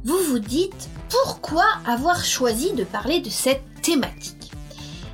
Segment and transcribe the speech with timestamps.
[0.05, 4.35] Vous vous dites pourquoi avoir choisi de parler de cette thématique?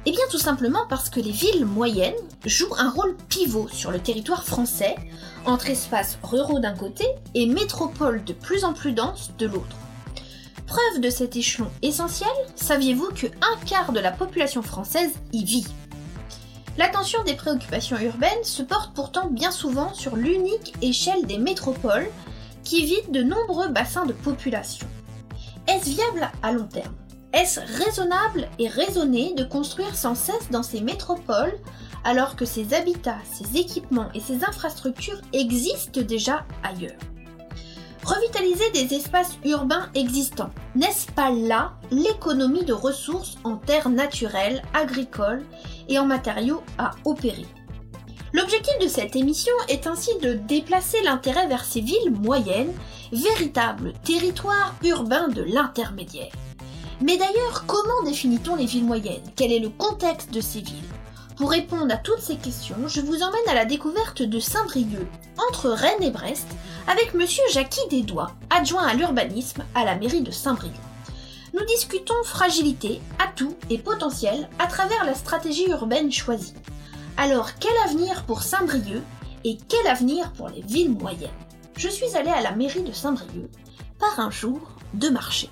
[0.06, 2.14] Eh bien tout simplement parce que les villes moyennes
[2.46, 4.94] jouent un rôle pivot sur le territoire français,
[5.46, 7.04] entre espaces ruraux d'un côté
[7.34, 9.76] et métropoles de plus en plus denses de l'autre.
[10.66, 15.66] Preuve de cet échelon essentiel, saviez-vous que un quart de la population française y vit?
[16.78, 22.08] L'attention des préoccupations urbaines se porte pourtant bien souvent sur l'unique échelle des métropoles
[22.62, 24.86] qui vident de nombreux bassins de population.
[25.66, 26.94] Est-ce viable à long terme?
[27.32, 31.58] Est-ce raisonnable et raisonné de construire sans cesse dans ces métropoles
[32.04, 36.98] alors que ces habitats, ces équipements et ces infrastructures existent déjà ailleurs.
[38.04, 45.44] Revitaliser des espaces urbains existants, n'est-ce pas là l'économie de ressources en terres naturelles, agricoles
[45.88, 47.46] et en matériaux à opérer?
[48.32, 52.72] L'objectif de cette émission est ainsi de déplacer l'intérêt vers ces villes moyennes,
[53.12, 56.32] véritables territoires urbains de l'intermédiaire.
[57.02, 59.22] Mais d'ailleurs, comment définit-on les villes moyennes?
[59.34, 60.84] Quel est le contexte de ces villes?
[61.40, 65.08] Pour répondre à toutes ces questions, je vous emmène à la découverte de Saint-Brieuc,
[65.48, 66.46] entre Rennes et Brest,
[66.86, 70.74] avec monsieur Jackie Desdois, adjoint à l'urbanisme à la mairie de Saint-Brieuc.
[71.54, 76.52] Nous discutons fragilité, atouts et potentiel à travers la stratégie urbaine choisie.
[77.16, 79.02] Alors quel avenir pour Saint-Brieuc
[79.44, 81.30] et quel avenir pour les villes moyennes?
[81.78, 83.48] Je suis allée à la mairie de Saint-Brieuc
[83.98, 84.60] par un jour
[84.92, 85.48] de marché.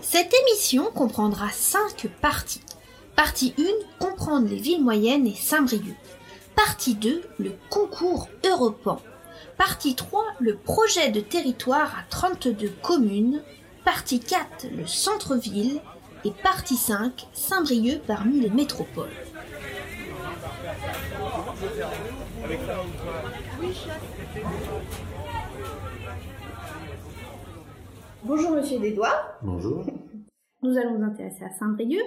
[0.00, 2.60] Cette émission comprendra 5 parties.
[3.16, 3.62] Partie 1,
[3.98, 5.96] comprendre les villes moyennes et Saint-Brieuc.
[6.54, 9.00] Partie 2, le concours Europan.
[9.56, 13.42] Partie 3, le projet de territoire à 32 communes.
[13.84, 15.80] Partie 4, le centre-ville.
[16.24, 19.10] Et partie 5, Saint-Brieuc parmi les métropoles.
[28.24, 29.36] Bonjour Monsieur Desdois.
[29.42, 29.84] Bonjour.
[30.62, 32.04] Nous allons nous intéresser à Saint-Brieuc,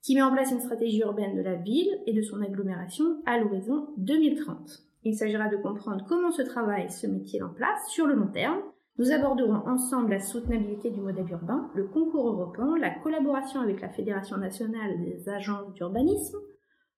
[0.00, 3.38] qui met en place une stratégie urbaine de la ville et de son agglomération à
[3.38, 4.82] l'horizon 2030.
[5.04, 8.60] Il s'agira de comprendre comment ce travail se met-il en place sur le long terme.
[8.98, 13.90] Nous aborderons ensemble la soutenabilité du modèle urbain, le concours européen, la collaboration avec la
[13.90, 16.38] Fédération nationale des agences d'urbanisme,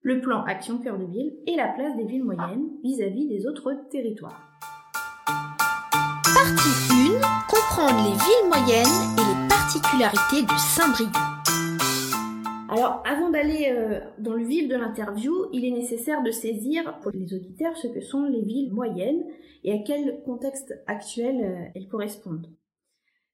[0.02, 3.72] le plan Action Cœur de Ville et la place des villes moyennes vis-à-vis des autres
[3.90, 4.48] territoires.
[6.44, 7.20] Partie 1.
[7.48, 11.08] Comprendre les villes moyennes et les particularités de Saint-Brieuc.
[12.68, 17.12] Alors, avant d'aller euh, dans le vif de l'interview, il est nécessaire de saisir pour
[17.12, 19.24] les auditeurs ce que sont les villes moyennes
[19.62, 22.50] et à quel contexte actuel euh, elles correspondent.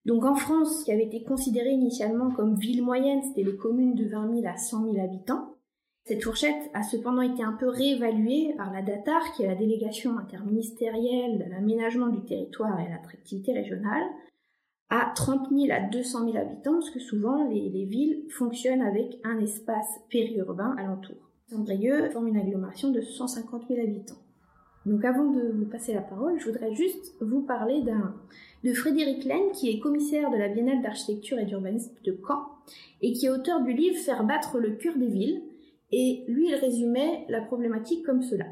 [0.04, 3.96] Donc en France, ce qui avait été considéré initialement comme ville moyenne, c'était les communes
[3.96, 5.56] de 20 000 à 100 000 habitants.
[6.04, 10.18] Cette fourchette a cependant été un peu réévaluée par la DATAR, qui est la délégation
[10.18, 14.04] interministérielle de l'aménagement du territoire et l'attractivité régionale,
[14.88, 19.18] à 30 000 à 200 000 habitants, parce que souvent les, les villes fonctionnent avec
[19.24, 21.16] un espace périurbain alentour.
[21.48, 24.18] Saint-Brieuc forme une agglomération de 150 000 habitants.
[24.86, 27.84] Donc avant de vous passer la parole, je voudrais juste vous parler
[28.64, 32.46] de Frédéric Laine, qui est commissaire de la Biennale d'architecture et d'urbanisme de Caen,
[33.02, 35.42] et qui est auteur du livre Faire battre le cœur des villes.
[35.92, 38.46] Et lui, il résumait la problématique comme cela.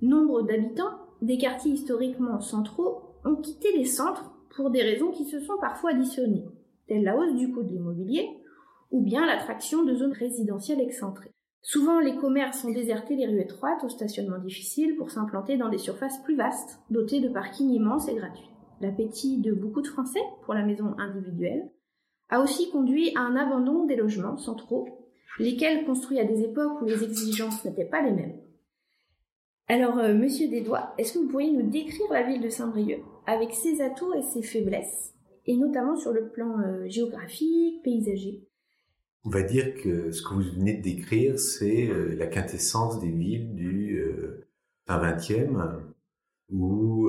[0.00, 5.40] Nombre d'habitants des quartiers historiquement centraux ont quitté les centres pour des raisons qui se
[5.40, 6.44] sont parfois additionnées,
[6.86, 8.28] telles la hausse du coût de l'immobilier
[8.90, 11.32] ou bien l'attraction de zones résidentielles excentrées.
[11.62, 15.78] Souvent, les commerces ont déserté les rues étroites au stationnement difficile pour s'implanter dans des
[15.78, 18.50] surfaces plus vastes, dotées de parkings immenses et gratuits.
[18.80, 21.70] L'appétit de beaucoup de Français pour la maison individuelle
[22.30, 25.01] a aussi conduit à un abandon des logements centraux,
[25.38, 28.36] lesquels construits à des époques où les exigences n'étaient pas les mêmes.
[29.68, 33.52] Alors, euh, Monsieur Desdois, est-ce que vous pourriez nous décrire la ville de Saint-Brieuc avec
[33.52, 35.14] ses atouts et ses faiblesses
[35.46, 36.56] et notamment sur le plan
[36.86, 38.46] géographique, paysager?
[39.24, 43.54] On va dire que ce que vous venez de décrire, c'est la quintessence des villes
[43.54, 44.00] du
[44.86, 45.80] fin 20e,
[46.50, 47.08] où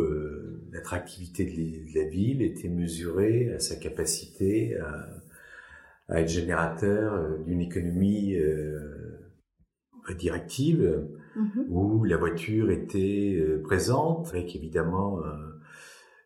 [0.71, 5.22] l'attractivité de la ville était mesurée à sa capacité à,
[6.09, 8.35] à être générateur d'une économie
[10.11, 11.07] directive
[11.38, 11.67] mm-hmm.
[11.69, 15.19] où la voiture était euh, présente, avec évidemment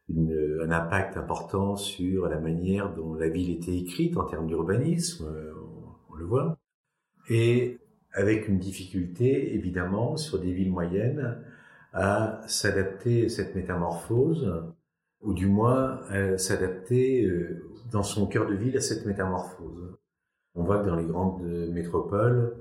[0.09, 5.25] une, un impact important sur la manière dont la ville était écrite en termes d'urbanisme,
[5.27, 5.53] euh,
[6.09, 6.57] on, le voit,
[7.29, 7.79] et
[8.13, 11.37] avec une difficulté évidemment sur des villes moyennes
[11.93, 14.63] à s'adapter à cette métamorphose,
[15.21, 19.95] ou du moins à s'adapter euh, dans son cœur de ville à cette métamorphose.
[20.55, 22.55] On voit que dans les grandes métropoles,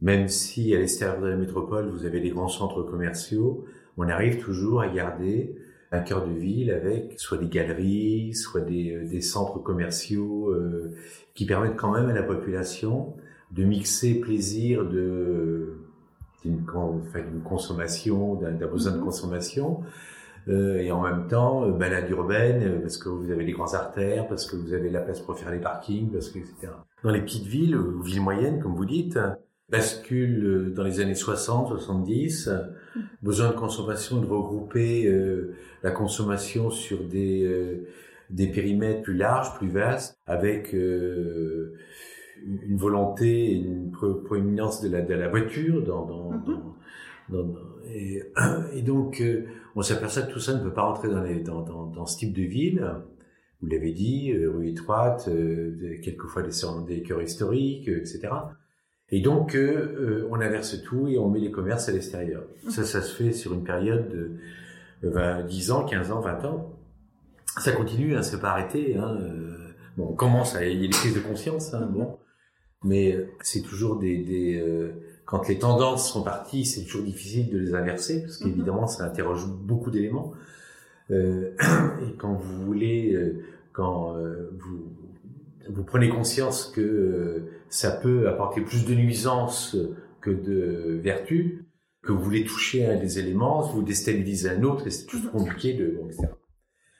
[0.00, 3.64] même si à l'extérieur de la métropole, vous avez des grands centres commerciaux,
[3.96, 5.56] on arrive toujours à garder
[5.90, 10.94] un cœur de ville avec soit des galeries, soit des, euh, des centres commerciaux euh,
[11.34, 13.14] qui permettent quand même à la population
[13.52, 15.78] de mixer plaisir de
[16.44, 16.64] d'une
[17.42, 19.04] consommation, d'un besoin de mhm.
[19.04, 19.80] consommation,
[20.48, 24.26] euh, et en même temps euh, balade urbaine parce que vous avez les grands artères,
[24.28, 26.72] parce que vous avez la place pour faire les parkings, parce que etc.
[27.02, 29.18] Dans les petites villes ou villes moyennes, comme vous dites,
[29.68, 32.50] bascule euh, dans les années 60, 70,
[33.22, 37.86] besoin de consommation de regrouper euh, la consommation sur des euh,
[38.30, 41.72] des périmètres plus larges, plus vastes, avec une
[42.76, 46.60] volonté, une proéminence de la de la voiture dans dans, mm-hmm.
[47.30, 47.58] dans, dans
[47.90, 48.22] et,
[48.74, 49.22] et, donc
[49.76, 52.18] on s'aperçoit que tout ça ne peut pas rentrer dans les dans dans, dans ce
[52.18, 52.94] type de ville.
[53.60, 55.28] Vous l'avez dit, rue étroite,
[56.02, 56.50] quelquefois des,
[56.86, 58.28] des cœurs historiques, etc.
[59.10, 62.44] Et donc, euh, euh, on inverse tout et on met les commerces à l'extérieur.
[62.68, 64.08] Ça, ça se fait sur une période
[65.02, 66.74] de 20, 10 ans, 15 ans, 20 ans.
[67.58, 68.96] Ça continue, hein, c'est pas arrêté.
[68.96, 69.16] Hein.
[69.20, 69.56] Euh,
[69.96, 72.18] bon, on commence à il y a des crises de conscience, hein, bon,
[72.84, 74.92] mais c'est toujours des, des euh,
[75.28, 79.46] quand les tendances sont parties, c'est toujours difficile de les inverser parce qu'évidemment, ça interroge
[79.46, 80.32] beaucoup d'éléments.
[81.10, 81.54] Euh,
[82.02, 83.14] et quand vous voulez,
[83.72, 84.14] quand
[84.58, 84.88] vous
[85.68, 89.76] vous prenez conscience que euh, ça peut apporter plus de nuisances
[90.20, 91.64] que de vertus,
[92.02, 95.74] que vous voulez toucher à des éléments, vous déstabilisez un autre, et c'est tout compliqué
[95.74, 96.28] de, etc.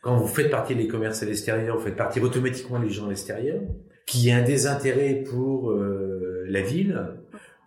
[0.03, 3.09] Quand vous faites partie des commerces à l'extérieur, vous faites partie automatiquement des gens à
[3.09, 3.63] l'extérieur,
[4.07, 7.18] qui a un désintérêt pour euh, la ville,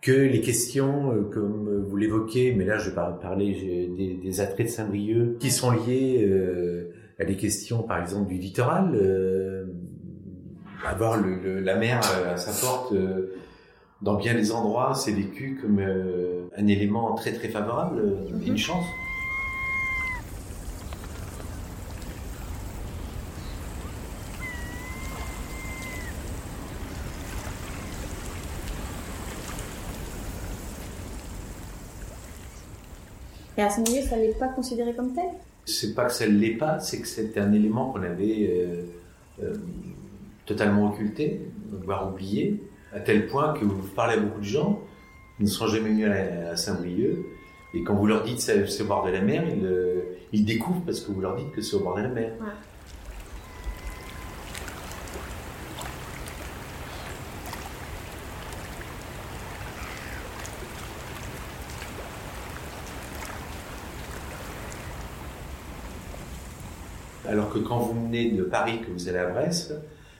[0.02, 4.66] que les questions, euh, comme vous l'évoquez, mais là je vais parler des, des attraits
[4.66, 6.28] de Saint-Brieuc, qui sont liés
[7.18, 8.94] à des questions, par exemple, du littoral,
[10.86, 13.34] avoir le, la mer à sa porte euh,
[14.00, 18.58] dans bien des endroits, c'est vécu comme euh, un élément très très favorable, euh, une
[18.58, 18.84] chance.
[33.62, 35.24] Et à ce milieu, ça n'est pas considéré comme tel?
[35.64, 38.50] C'est pas que ça ne l'est pas, c'est que c'était un élément qu'on avait
[40.46, 41.48] totalement occulté,
[41.84, 42.60] voire oublié,
[42.92, 44.80] à tel point que vous parlez à beaucoup de gens,
[45.38, 47.24] ils ne sont jamais venus à, Saint-Brieuc,
[47.74, 50.44] et quand vous leur dites c'est, c'est au bord de la mer, ils, euh, ils,
[50.44, 52.32] découvrent parce que vous leur dites que c'est au bord de la mer.
[67.32, 69.74] Alors que quand vous venez de Paris, que vous allez à Brest,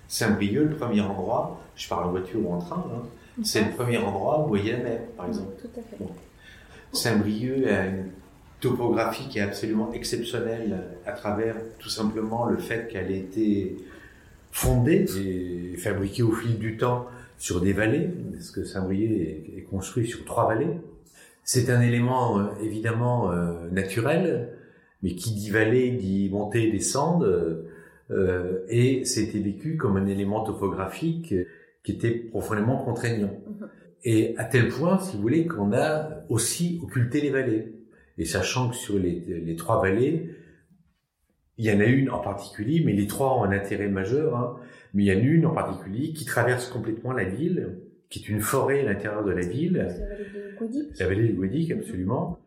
[0.09, 3.03] Saint-Brieuc, le premier endroit, je parle en voiture ou en train, hein,
[3.45, 5.53] c'est le premier endroit où vous voyez la mer, par exemple.
[5.61, 6.03] Tout à fait.
[6.93, 8.07] Saint-Brieuc a une
[8.61, 13.77] topographie qui est absolument exceptionnelle à travers tout simplement le fait qu'elle ait été
[14.51, 20.07] fondée et fabriquée au fil du temps sur des vallées, parce que Saint-Brieuc est construit
[20.07, 20.79] sur trois vallées.
[21.45, 24.49] C'est un élément euh, évidemment euh, naturel,
[25.03, 27.27] mais qui dit vallée dit montée et descendre
[28.11, 31.35] euh, et c'était vécu comme un élément topographique
[31.83, 33.41] qui était profondément contraignant.
[33.47, 33.69] Mhm.
[34.05, 37.73] Et à tel point, si vous voulez, qu'on a aussi occulté les vallées.
[38.19, 40.31] Et sachant que sur les, les, trois vallées,
[41.57, 44.57] il y en a une en particulier, mais les trois ont un intérêt majeur, hein,
[44.93, 47.79] mais il y en a une en particulier qui traverse complètement la ville,
[48.11, 49.75] qui est une forêt à l'intérieur de la ville.
[49.75, 50.99] La vallée de Goudic.
[50.99, 52.41] La vallée de Goudic, absolument.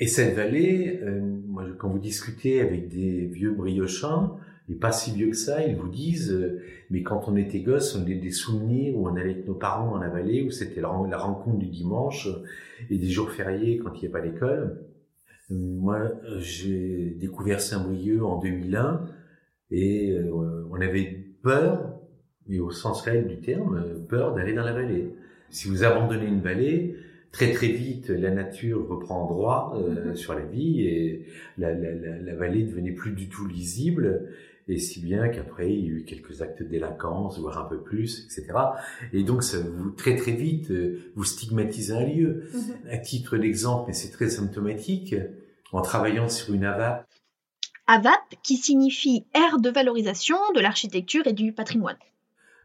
[0.00, 4.32] Et cette vallée, euh, moi, quand vous discutez avec des vieux briochins,
[4.68, 7.96] et pas si vieux que ça, ils vous disent, euh, mais quand on était gosse,
[7.96, 10.80] on avait des souvenirs où on allait avec nos parents dans la vallée, où c'était
[10.80, 12.28] la, rencontre du dimanche
[12.90, 14.84] et des jours fériés quand il n'y a pas l'école.
[15.50, 19.06] Moi, j'ai découvert Saint-Brieuc en 2001
[19.70, 20.14] Et
[20.70, 21.98] on avait peur,
[22.46, 25.14] mais au sens réel du terme, peur d'aller dans la vallée.
[25.48, 26.96] Si vous abandonnez une vallée,
[27.32, 30.16] très très vite, la nature reprend droit euh, mhm.
[30.16, 34.28] sur la vie et la, la, la, la, vallée devenait plus du tout lisible.
[34.68, 37.80] Et si bien qu'après, il y a eu quelques actes de délinquance, voire un peu
[37.80, 38.52] plus, etc.
[39.14, 42.44] Et donc, ça vous, très très vite, euh, vous stigmatisez un lieu.
[42.52, 42.90] Mhm.
[42.90, 45.14] À titre d'exemple, mais c'est très symptomatique,
[45.72, 47.06] en travaillant sur une AVAP.
[47.86, 51.96] AVAP, qui signifie aire de valorisation de l'architecture et du patrimoine.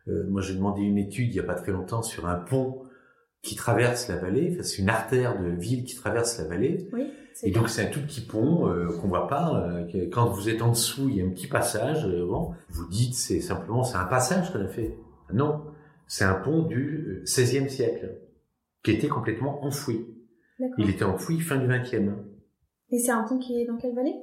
[0.10, 2.84] Euh, moi, j'ai demandé une étude il n'y a pas très longtemps sur un pont
[3.43, 4.50] qui traverse la vallée.
[4.53, 6.88] Enfin, c'est une artère de ville qui traverse la vallée.
[6.93, 9.67] Oui, et donc c'est un tout petit pont euh, qu'on voit pas.
[9.67, 12.05] Euh, quand vous êtes en dessous, il y a un petit passage.
[12.05, 14.97] Euh, bon, vous dites c'est simplement c'est un passage qu'on a fait.
[15.33, 15.63] Non,
[16.07, 18.19] c'est un pont du XVIe siècle
[18.83, 20.05] qui était complètement enfoui.
[20.77, 22.12] Il était enfoui fin du XXe.
[22.91, 24.13] Et c'est un pont qui est dans quelle vallée?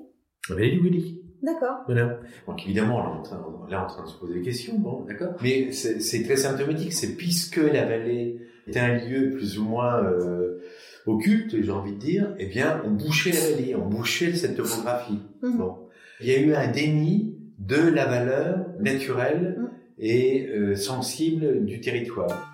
[0.48, 1.22] La vallée du Willy.
[1.42, 1.78] D'accord.
[1.86, 2.20] Voilà.
[2.46, 5.34] Donc évidemment, là, on est en train de se poser des questions, bon, d'accord.
[5.42, 10.60] Mais c'est très symptomatique, c'est puisque la vallée est un lieu plus ou moins euh,
[11.06, 15.20] occulte, j'ai envie de dire, eh bien, on bouchait la vallée, on bouchait cette topographie.
[15.42, 15.58] Mhm.
[15.58, 15.76] Bon.
[16.20, 19.68] Il y a eu un déni de la valeur naturelle mhm.
[19.98, 22.50] et euh, sensible du territoire.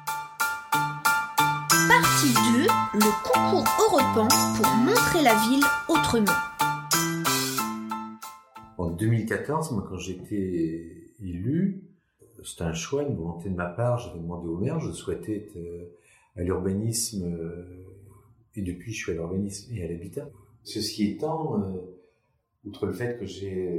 [1.88, 2.62] Partie 2,
[2.94, 6.32] le concours Europan pour montrer la ville autrement.
[8.78, 11.86] En 2014, moi, quand j'étais élu,
[12.46, 13.98] c'était un choix, une volonté de ma part.
[13.98, 15.92] J'avais demandé au maire, je souhaitais être euh,
[16.36, 17.84] à l'urbanisme, euh,
[18.54, 20.28] et depuis, je suis à l'urbanisme et à l'habitat.
[20.62, 21.78] Ceci étant, euh,
[22.64, 23.70] outre le fait que j'ai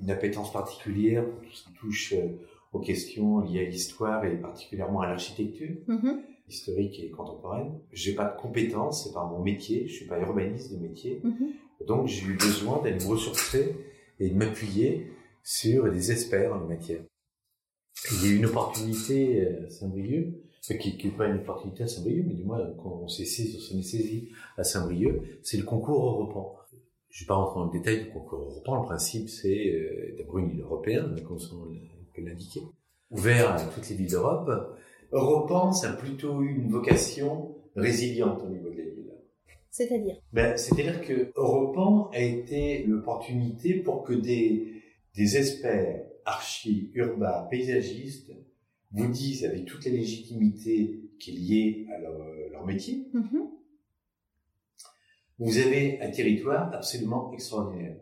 [0.00, 2.14] une appétence particulière pour tout ce qui touche
[2.72, 5.74] aux questions liées à l'histoire et particulièrement à l'architecture.
[5.88, 6.20] Mm-hmm.
[6.48, 7.78] historique et contemporaine.
[7.92, 11.20] J'ai pas de compétences, c'est pas mon métier, je suis pas urbaniste de métier.
[11.24, 11.86] Mm-hmm.
[11.86, 13.74] Donc j'ai eu besoin d'aller me ressourcer
[14.18, 15.08] et de m'appuyer
[15.42, 17.02] sur des experts en la matière.
[18.12, 22.24] Il y a eu une opportunité à Saint-Brieuc, qui n'est pas une opportunité à Saint-Brieuc,
[22.26, 26.04] mais du moins quand on s'est saisi, on s'est saisi à Saint-Brieuc, c'est le concours
[26.04, 26.42] européen.
[27.10, 30.16] Je ne vais pas rentrer dans le détail du concours européen, le principe c'est euh,
[30.18, 32.60] d'avoir une île européenne, comme on peut l'indiquer,
[33.10, 34.50] ouvert à toutes les villes d'Europe.
[35.12, 39.12] Europan, ça a plutôt eu une vocation résiliente au niveau de la ville.
[39.70, 40.16] C'est-à-dire?
[40.32, 44.82] Ben, C'est-à-dire que Europan a été l'opportunité pour que des,
[45.14, 48.32] des experts archi, urbains, paysagistes
[48.92, 52.18] vous disent avec toute la légitimité qui est liée à leur,
[52.50, 53.50] leur métier, mm-hmm.
[55.38, 57.96] vous avez un territoire absolument extraordinaire.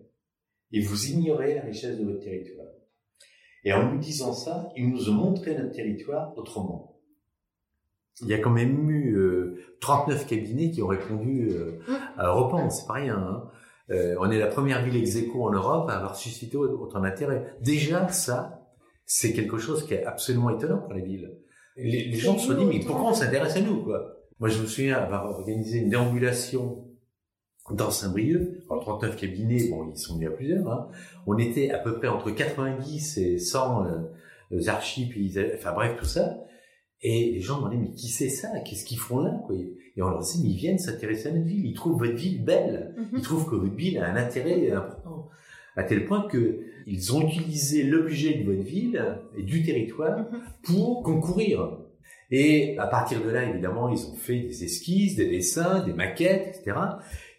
[0.73, 2.67] Et vous ignorez la richesse de votre territoire.
[3.65, 6.97] Et en nous disant ça, ils nous ont montré notre territoire autrement
[8.23, 11.95] il y a quand même eu euh, 39 cabinets qui ont répondu euh, mmh.
[12.19, 13.19] à Europan, c'est pas rien.
[13.19, 13.45] Hein.
[13.91, 17.57] Euh, on est la première ville ex en Europe à avoir suscité autant d'intérêt.
[17.61, 18.66] Déjà, ça,
[19.07, 21.33] c'est quelque chose qui est absolument étonnant pour les villes.
[21.77, 24.17] Les, gens se sont dit, mais pourquoi on s'intéresse à nous quoi?
[24.39, 26.85] Moi, je me souviens avoir organisé une déambulation
[27.71, 30.89] dans Saint-Brieuc, en 39 cabinets, bon, ils sont venus à plusieurs, hein.
[31.27, 33.87] on était à peu près entre 90 et 100
[34.53, 35.17] euh, archives,
[35.55, 36.39] enfin bref, tout ça.
[37.03, 38.49] Et les gens demandaient, mais qui c'est ça?
[38.61, 39.57] Qu'est-ce qu'ils font là quoi?
[39.57, 42.45] Et on leur disait, mais ils viennent s'intéresser à notre ville, ils trouvent votre ville
[42.45, 43.19] belle, mhm.
[43.19, 45.29] ils trouvent que votre ville a un intérêt important,
[45.77, 50.41] à tel point que ils ont utilisé l'objet de votre ville et du territoire mhm.
[50.63, 51.79] pour concourir.
[52.31, 56.61] Et à partir de là, évidemment, ils ont fait des esquisses, des dessins, des maquettes,
[56.61, 56.77] etc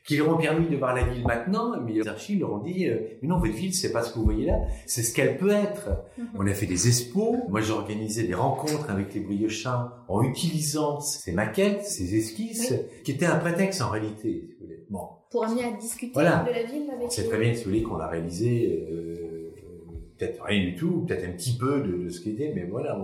[0.07, 2.87] qui leur ont permis de voir la ville maintenant, mais les archives leur ont dit
[2.87, 5.37] euh, mais non votre ville c'est pas ce que vous voyez là, c'est ce qu'elle
[5.37, 5.89] peut être.
[6.17, 6.27] Mhm.
[6.39, 11.01] On a fait des expos, moi j'ai organisé des rencontres avec les briochins en utilisant
[11.01, 12.73] ces maquettes, ces esquisses,
[13.03, 14.47] qui étaient un prétexte en réalité.
[14.47, 14.85] Si vous voulez.
[14.89, 15.01] Bon.
[15.29, 17.11] Pour amener à discuter de la ville avec.
[17.11, 18.87] C'est très bien si vous voulez qu'on l'a réalisé.
[18.89, 19.53] Euh,
[20.17, 22.97] peut-être rien du tout, peut-être un petit peu de, de ce qu'était, mais voilà,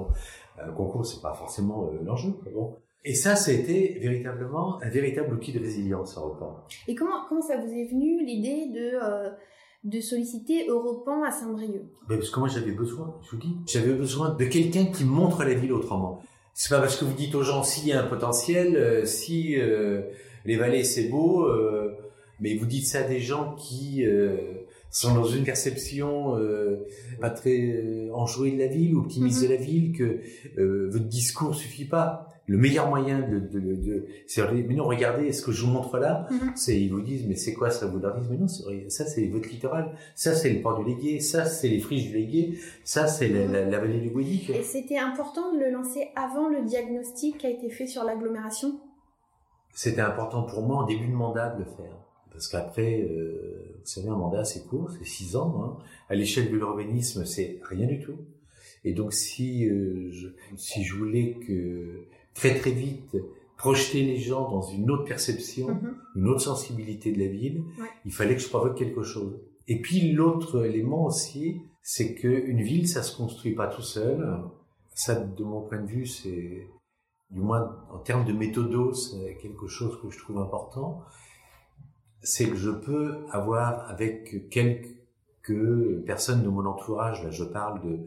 [0.59, 2.33] un concours c'est pas forcément euh, l'enjeu.
[2.53, 2.77] Bon.
[3.05, 6.55] Et ça, c'était véritablement un véritable outil de résilience Europan.
[6.87, 9.29] Et comment, comment ça vous est venu l'idée de, euh,
[9.83, 11.83] de solliciter Europan à Saint-Brieuc?
[12.07, 15.43] Ben Parce que moi, j'avais besoin, je vous dis, j'avais besoin de quelqu'un qui montre
[15.43, 16.23] la ville autrement.
[16.53, 19.59] C'est pas parce que vous dites aux gens s'il y a un potentiel, euh, si
[19.59, 20.01] euh,
[20.45, 21.91] les vallées c'est beau, euh,
[22.39, 24.05] mais vous dites ça à des gens qui
[24.89, 26.35] sont dans une perception
[27.21, 29.47] pas très enjouée de la ville, optimiste mm-hmm.
[29.47, 34.41] de la ville, que votre discours suffit pas le meilleur moyen de, de, de, c'est
[34.51, 36.51] mais non regardez ce que je vous montre là mhm.
[36.55, 39.27] c'est ils vous disent mais c'est quoi ça vous leur disent mais non ça c'est
[39.27, 43.07] votre littoral ça c'est le port du Légué ça c'est les friches du Légué ça
[43.07, 47.37] c'est la, la, vallée du Guadic et c'était important de le lancer avant le diagnostic
[47.37, 48.79] qui a été fait sur l'agglomération?
[49.73, 51.97] C'était important pour moi en début de mandat de le faire
[52.31, 55.63] Parce qu'après, euh, vous savez, un mandat c'est court, c'est six ans.
[55.63, 55.83] Hein.
[56.09, 58.17] À l'échelle de l'urbanisme, c'est rien du tout.
[58.83, 63.15] Et donc si euh, je, si je voulais que très très vite
[63.57, 65.95] projeter les gens dans une autre perception, Mhm.
[66.15, 67.87] une autre sensibilité de la ville, Ouais.
[68.05, 69.39] il fallait que je provoque quelque chose.
[69.67, 74.37] Et puis l'autre élément aussi, c'est qu'une ville, ça se construit pas tout seul.
[74.95, 76.67] Ça, de mon point de vue, c'est
[77.31, 81.01] du moins en termes de méthodo, c'est quelque chose que je trouve important.
[82.21, 87.99] C'est que je peux avoir avec quelques personnes de mon entourage, là je parle de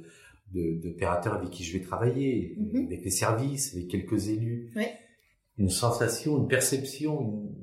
[0.53, 2.87] de- d'opérateurs avec qui je vais travailler, Mhm.
[2.87, 4.93] avec les services, avec quelques élus, Ouais.
[5.59, 7.55] une sensation, une perception, une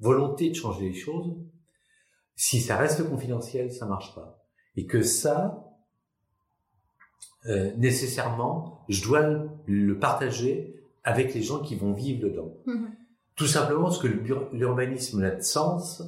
[0.00, 1.36] volonté de changer les choses.
[2.36, 4.44] Si ça reste confidentiel, ça marche pas.
[4.76, 5.64] Et que ça,
[7.46, 9.22] euh, nécessairement, je dois
[9.66, 12.54] le- partager avec les gens qui vont vivre dedans.
[12.66, 12.90] Mhm.
[13.34, 16.02] Tout simplement parce que l'ur- l'urbanisme n'a de sens,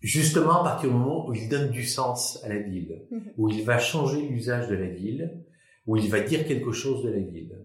[0.00, 3.20] justement à partir du moment où il donne du sens à la ville, Mhm.
[3.36, 5.44] où il va changer l'usage de la ville,
[5.86, 7.56] où il va dire quelque chose de la ville.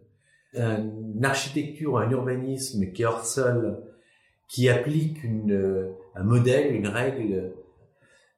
[0.54, 3.84] Une architecture, un urbanisme qui est hors sol,
[4.48, 7.52] qui applique une, euh, un modèle, une règle,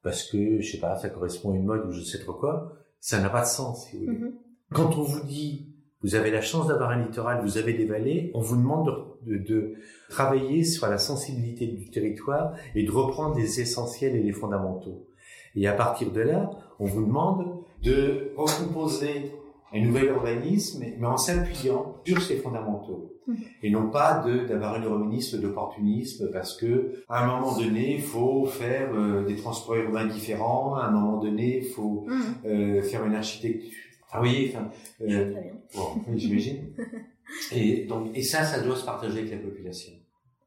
[0.04, 2.74] parce que, je sais pas, ça correspond à une mode ou je sais trop quoi,
[3.00, 4.18] ça n'a pas de sens, si vous voulez.
[4.18, 4.34] Mhm.
[4.74, 5.68] Quand on vous dit,
[6.04, 8.88] vous avez la chance d'avoir un littoral, vous avez des vallées, on vous demande
[9.26, 9.74] de, de- de
[10.10, 15.08] travailler sur la sensibilité du territoire et de reprendre les essentiels et les fondamentaux.
[15.56, 16.50] Et à partir de là,
[16.80, 17.48] on vous demande
[17.84, 19.32] de recomposer
[19.74, 23.12] un nouvel urbanisme, mais en s'appuyant sur ces fondamentaux.
[23.28, 23.36] Mhm.
[23.64, 28.46] Et non pas d'avoir un urbanisme d'opportunisme parce que à un moment donné, il faut
[28.46, 32.22] faire euh, des transports urbains différents, à un moment donné, il faut Mhm.
[32.46, 33.70] euh, faire une architecture.
[34.12, 34.70] Ah oui, enfin,
[35.02, 35.34] euh,
[35.76, 36.74] bon, j'imagine.
[37.52, 39.92] Et donc, et ça, ça doit se partager avec la population.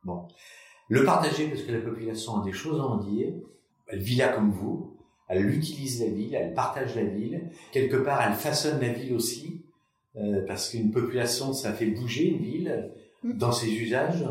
[0.03, 0.27] Bon,
[0.89, 3.35] le partager parce que la population a des choses à en dire.
[3.89, 4.97] Elle vit là comme vous.
[5.29, 7.51] Elle utilise la ville, elle partage la ville.
[7.71, 9.63] Quelque part, elle façonne la ville aussi,
[10.17, 12.91] euh, parce qu'une population, ça fait bouger une ville
[13.23, 13.37] Mhm.
[13.37, 14.25] dans ses usages,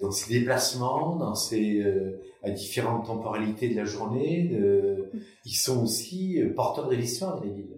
[0.00, 4.42] dans ses déplacements, dans ses euh, à différentes temporalités de la journée.
[4.42, 5.08] de-
[5.46, 7.76] ils sont aussi euh, porteurs de l'histoire de la ville.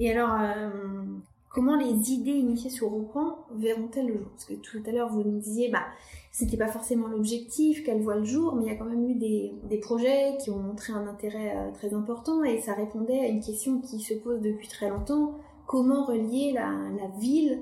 [0.00, 1.04] Et alors, euh,
[1.50, 4.30] comment les idées initiées sur Rouen verront-elles le jour?
[4.30, 5.84] Parce que tout à l'heure, vous nous disiez, bah,
[6.32, 9.14] c'était pas forcément l'objectif qu'elles voient le jour, mais il y a quand même eu
[9.14, 13.40] des, projets qui ont montré un intérêt euh, très important et ça répondait à une
[13.40, 15.38] question qui se pose depuis très longtemps.
[15.66, 17.60] Comment relier la, ville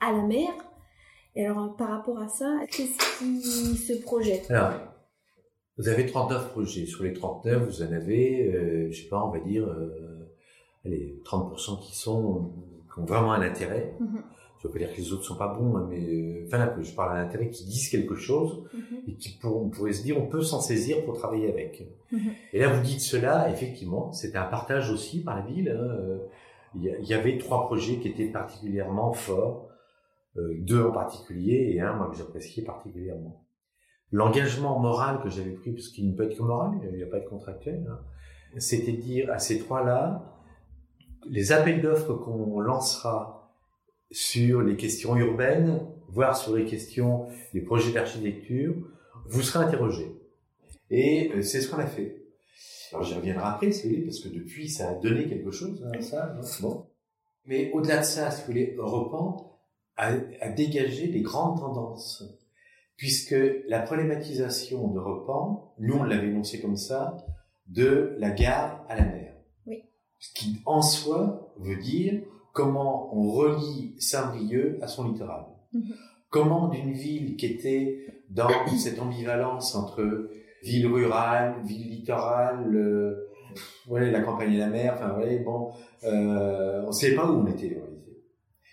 [0.00, 0.50] à la mer?
[1.34, 4.50] Et alors, par rapport à ça, qu'est-ce qui se projette?
[4.50, 4.72] Alors,
[5.78, 6.86] vous avez 39 projets.
[6.86, 10.11] Sur les 39, vous en avez, euh, je sais pas, on va dire, euh,
[10.84, 12.52] allez, 30% qui sont,
[12.92, 13.94] qui ont vraiment un intérêt.
[14.00, 14.22] Mhm,
[14.60, 16.74] Je veux pas dire que les autres sont pas bons, hein, mais, euh, enfin, là,
[16.80, 20.02] je parle d'un intérêt qui disent quelque chose mhm, et qui pour, on pourrait se
[20.02, 21.84] dire, on peut s'en saisir pour travailler avec.
[22.12, 22.30] Mhm.
[22.52, 25.68] Et là, vous dites cela, effectivement, c'était un partage aussi par la ville.
[25.68, 26.18] hein, euh,
[26.74, 29.68] Il y, avait trois projets qui étaient particulièrement forts,
[30.38, 33.44] euh, deux en particulier et un, moi, que j'appréciais particulièrement.
[34.10, 37.06] L'engagement moral que j'avais pris, parce qu'il ne peut être que moral, il n'y a
[37.06, 37.98] pas de contractuel, hein,
[38.58, 40.31] c'était de dire à ces trois-là,
[41.28, 43.54] les appels d'offres qu'on lancera
[44.10, 48.74] sur les questions urbaines, voire sur les questions, les projets d'architecture,
[49.26, 50.14] vous serez interrogés.
[50.90, 52.22] Et euh, c'est ce qu'on a fait.
[52.92, 55.82] Alors j'y reviendrai après, si vous voulez, parce que depuis, ça a donné quelque chose,
[55.86, 56.36] hein, ça.
[56.60, 56.86] bon.
[57.46, 59.58] Mais au-delà de ça, si vous voulez, Europan
[59.96, 62.22] a, a dégagé des grandes tendances.
[62.96, 63.34] Puisque
[63.66, 67.16] la problématisation d'Europan, nous on l'avait énoncé comme ça,
[67.66, 69.21] de la gare à la mer.
[70.22, 75.46] Ce qui en soi veut dire comment on relie Saint-Brieuc à son littoral.
[75.72, 75.82] Mhm.
[76.30, 80.30] Comment d'une ville qui était dans cette ambivalence entre
[80.62, 83.28] ville rurale, ville littorale, euh,
[83.90, 85.72] la campagne et la mer, enfin bon,
[86.04, 88.22] euh, on ne savait pas où on était en réalité.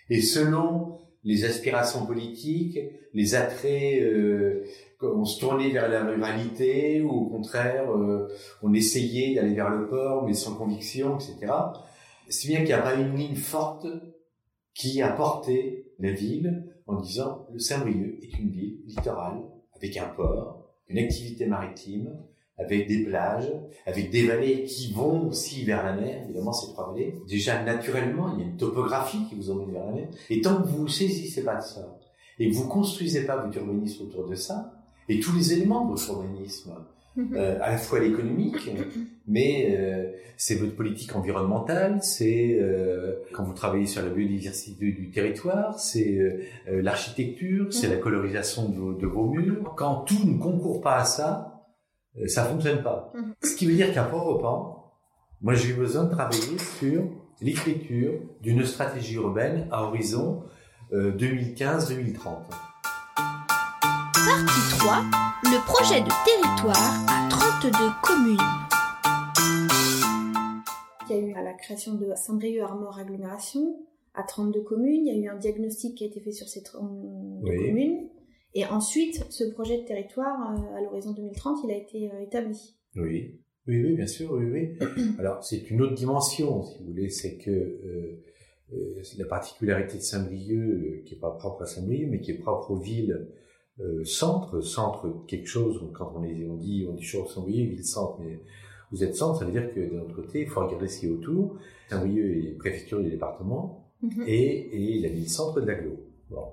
[0.08, 2.78] Et selon les aspirations politiques,
[3.12, 4.64] les attraits, euh,
[5.02, 8.28] on se tournait vers la ruralité ou au contraire, euh,
[8.62, 11.52] on essayait d'aller vers le port mais sans conviction, etc.
[12.28, 13.86] C'est bien qu'il n'y a pas une ligne forte
[14.74, 19.42] qui a porté la ville en disant le Saint-Brieuc est une ville littorale
[19.74, 22.16] avec un port, une activité maritime,
[22.60, 23.50] avec des plages,
[23.86, 27.16] avec des vallées qui vont aussi vers la mer, évidemment ces trois vallées.
[27.28, 30.08] Déjà naturellement, il y a une topographie qui vous emmène vers la mer.
[30.28, 31.98] Et tant que vous ne saisissez pas de ça,
[32.38, 34.72] et que vous construisez pas votre urbanisme autour de ça,
[35.08, 36.72] et tous les éléments de votre urbanisme,
[37.16, 37.34] mhm.
[37.34, 38.70] euh, à la fois l'économique,
[39.26, 45.10] mais euh, c'est votre politique environnementale, c'est euh, quand vous travaillez sur la biodiversité du
[45.10, 49.74] territoire, c'est euh, euh, l'architecture, c'est la colorisation de vos, de vos murs.
[49.76, 51.49] Quand tout ne concourt pas à ça,
[52.26, 53.12] ça fonctionne pas.
[53.14, 53.34] Mhm.
[53.42, 54.98] Ce qui veut dire qu'à Port-au-Port,
[55.40, 57.04] moi j'ai eu besoin de travailler sur
[57.40, 60.44] l'écriture d'une stratégie urbaine à horizon
[60.92, 62.20] 2015-2030.
[64.12, 65.02] Partie 3.
[65.44, 66.76] Le projet de territoire
[67.08, 67.70] à 32
[68.02, 68.36] communes.
[71.08, 73.76] Il y a eu à la création de Saint-Brieuc-Armor Agglomération
[74.14, 75.06] à 32 communes.
[75.06, 78.08] Il y a eu un diagnostic qui a été fait sur ces 32 communes.
[78.54, 82.76] Et ensuite, ce projet de territoire, euh, à l'horizon 2030, il a été euh, établi.
[82.96, 84.78] Oui, oui, oui, bien sûr, oui, oui.
[85.18, 88.24] Alors, c'est une autre dimension, si vous voulez, c'est que euh,
[88.72, 92.72] euh la particularité de Saint-Brieuc, qui est pas propre à Saint-Brieuc, mais qui est propre
[92.72, 93.28] aux villes
[93.80, 98.18] euh, centre, centre quelque chose, quand on, est, on dit, on dit toujours Saint-Brieuc, ville-centre,
[98.20, 98.40] mais
[98.90, 101.06] vous êtes centre, ça veut dire que de notre côté, il faut regarder ce qui
[101.06, 101.56] est autour.
[101.88, 104.24] Saint-Brieuc est préfecture du département mhm.
[104.26, 105.96] et, et la ville-centre de l'agglo.
[106.28, 106.46] Bon.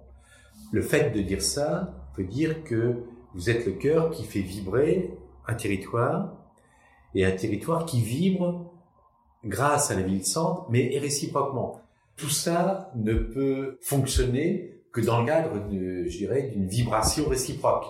[0.71, 3.03] Le fait de dire ça veut dire que
[3.33, 5.13] vous êtes le cœur qui fait vibrer
[5.47, 6.33] un territoire
[7.15, 8.73] et un territoire qui vibre
[9.45, 11.81] grâce à la ville-centre, mais réciproquement.
[12.15, 17.85] Tout ça ne peut fonctionner que dans le cadre, de, je dirais, d'une vibration réciproque.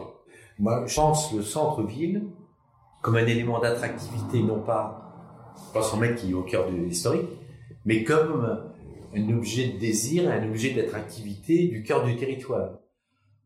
[0.60, 2.24] Moi, je pense le centre-ville
[3.02, 7.30] comme un élément d'attractivité, non pas, pas son mec qui est au cœur de l'historique,
[7.86, 8.67] mais comme
[9.16, 12.80] un objet de désir, un objet d'attractivité du cœur du territoire.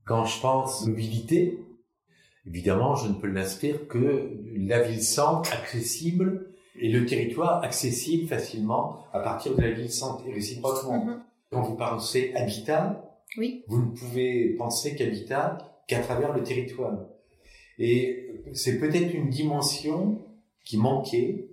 [0.06, 1.60] Quand je pense mobilité,
[2.46, 9.20] évidemment, je ne peux l'inscrire que la ville-centre accessible et le territoire accessible facilement à
[9.20, 11.06] partir de la ville-centre et réciproquement.
[11.06, 11.20] Mm-hmm.
[11.52, 13.64] Quand vous pensez habitat, oui.
[13.68, 16.98] vous ne pouvez penser qu'habitat qu'à travers le territoire.
[17.78, 20.26] Et c'est peut-être une dimension
[20.66, 21.50] qui manquait.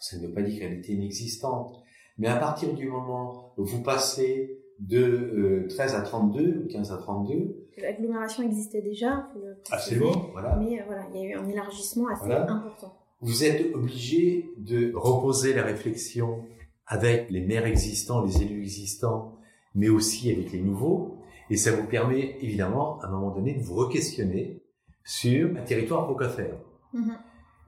[0.00, 1.82] Ça ne veut pas dire qu'elle était inexistante,
[2.18, 6.96] mais à partir du moment où vous passez de 13 euh, à 32, 15 à
[6.98, 7.68] 32.
[7.78, 9.28] L'agglomération existait déjà,
[9.70, 10.56] Absolument, voilà.
[10.56, 12.92] Mais euh, voilà, il y a eu un élargissement assez important.
[13.20, 16.44] Vous êtes obligé de reposer la réflexion
[16.86, 19.38] avec les maires existants, les élus existants,
[19.74, 21.18] mais aussi avec les nouveaux.
[21.50, 24.62] Et ça vous permet évidemment, à un moment donné, de vous re-questionner
[25.04, 26.56] sur un territoire pour quoi faire.
[26.94, 27.16] Mm-hmm.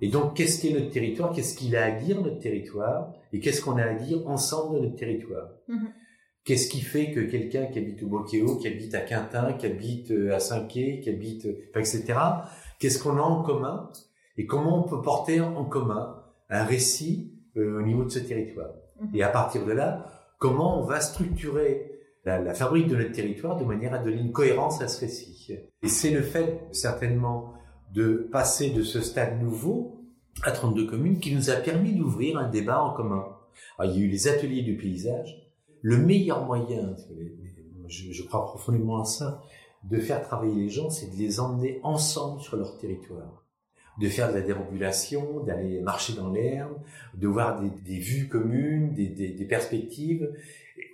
[0.00, 1.32] Et donc, qu'est-ce qu'est notre territoire?
[1.32, 3.12] Qu'est-ce qu'il a à dire notre territoire?
[3.32, 5.48] Et qu'est-ce qu'on a à dire ensemble de notre territoire?
[5.68, 5.92] Mm-hmm.
[6.44, 10.10] Qu'est-ce qui fait que quelqu'un qui habite au Bocéo, qui habite à Quintin, qui habite
[10.12, 12.14] euh, à Saint-Quay, qui habite, etc.
[12.78, 13.90] Qu'est-ce qu'on a en commun?
[14.36, 18.70] Et comment on peut porter en commun un récit euh, au niveau de ce territoire?
[19.02, 19.16] Mm-hmm.
[19.16, 20.06] Et à partir de là,
[20.38, 21.90] comment on va structurer
[22.24, 25.54] la, la, fabrique de notre territoire de manière à donner une cohérence à ce récit?
[25.82, 27.57] Et c'est le fait, certainement,
[27.92, 30.02] de passer de ce stade nouveau
[30.42, 33.26] à 32 communes qui nous a permis d'ouvrir un débat en commun.
[33.78, 35.50] Alors, il y a eu les ateliers du paysage.
[35.82, 36.94] Le meilleur moyen,
[37.88, 39.42] je, crois profondément à ça,
[39.84, 43.44] de faire travailler les gens, c'est de les emmener ensemble sur leur territoire
[43.98, 46.78] de faire de la déambulation, d'aller marcher dans l'herbe,
[47.14, 50.32] de voir des, vues communes, des, perspectives.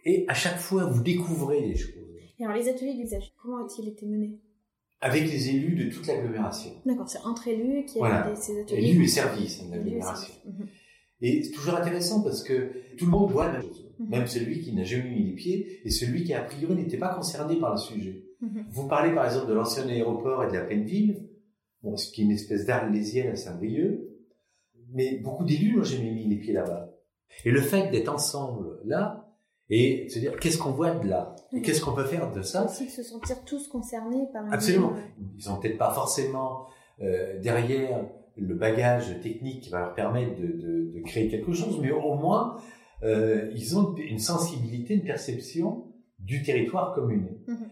[0.04, 1.92] Et à chaque fois, vous découvrez des choses.
[2.38, 4.38] Et alors, les ateliers d'usage, comment ont-ils été menés?
[5.04, 6.70] Avec les élus de toute l'agglomération.
[6.86, 8.88] D'accord, c'est entre élus qui a ces ateliers.
[8.88, 10.34] Élus et services de l'agglomération.
[10.46, 10.66] Mhm.
[11.20, 13.94] Et c'est toujours intéressant parce que tout le monde voit la même chose.
[13.98, 14.08] Mhm.
[14.08, 17.14] Même celui qui n'a jamais mis les pieds et celui qui a priori n'était pas
[17.14, 18.24] concerné par le sujet.
[18.40, 18.64] Mhm.
[18.70, 21.28] Vous parlez par exemple de l'ancien aéroport et de la pleine ville,
[21.82, 24.00] bon, ce qui est une espèce d'arlésienne à Saint-Brieuc,
[24.94, 26.94] mais beaucoup d'élus n'ont jamais mis les pieds là-bas.
[27.44, 29.23] Et le fait d'être ensemble là,
[29.70, 31.34] et se dire qu'est-ce qu'on voit de là?
[31.62, 32.66] Qu'est-ce qu'on peut faire de ça?
[32.66, 34.92] Aussi de se sentir tous concernés par absolument.
[35.38, 36.66] ils ont peut-être pas forcément
[37.02, 38.04] euh, derrière
[38.36, 42.14] le bagage technique qui va leur permettre de, de, de créer quelque chose mais au
[42.14, 42.56] moins
[43.02, 45.86] euh, ils ont une sensibilité une perception
[46.18, 47.22] du territoire commun.
[47.46, 47.68] Mhm.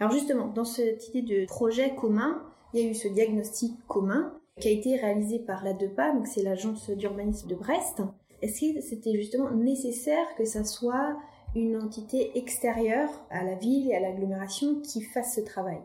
[0.00, 2.42] alors justement dans cette idée de projet commun
[2.74, 6.26] il y a eu ce diagnostic commun qui a été réalisé par la DEPA donc
[6.26, 8.02] c'est l'agence d'urbanisme de Brest
[8.42, 11.16] est-ce que c'était justement nécessaire que ça soit
[11.54, 15.80] une entité extérieure à la ville et à l'agglomération qui fasse ce travail?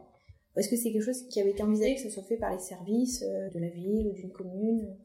[0.55, 2.59] Est-ce que c'est quelque chose qui avait été envisagé que ça soit fait par les
[2.59, 4.97] services euh, de la ville ou d'une commune?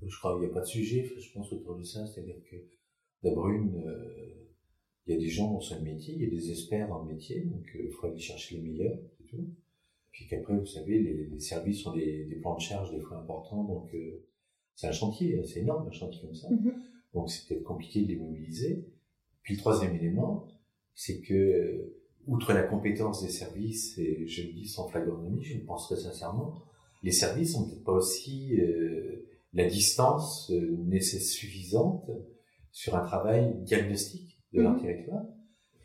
[0.00, 2.06] Je crois qu'il n'y a pas de sujet, je pense, autour de ça.
[2.06, 2.56] C'est-à-dire que
[3.22, 4.48] la brune, euh,
[5.06, 7.12] il y a des gens dans ce métier, il y a des experts dans le
[7.12, 9.46] métier, donc euh, il faut aller chercher les meilleurs, c'est tout.
[10.10, 13.94] Puis qu'après, vous savez, les, services ont des, plans de charge des fois importants, donc
[14.74, 16.48] c'est un chantier, c'est énorme un chantier comme ça.
[16.48, 16.74] Mm-hmm.
[17.14, 18.88] Donc c'est peut-être compliqué de les mobiliser.
[19.42, 20.48] Puis le troisième élément,
[20.94, 21.94] c'est que,
[22.26, 25.96] outre la compétence des services, et je le dis sans flagornerie, je le pense très
[25.96, 26.62] sincèrement,
[27.02, 32.10] les services n'ont peut-être pas aussi euh, la distance euh, nécessaire suffisante
[32.72, 34.82] sur un travail diagnostique de leur mm-hmm.
[34.82, 35.24] territoire.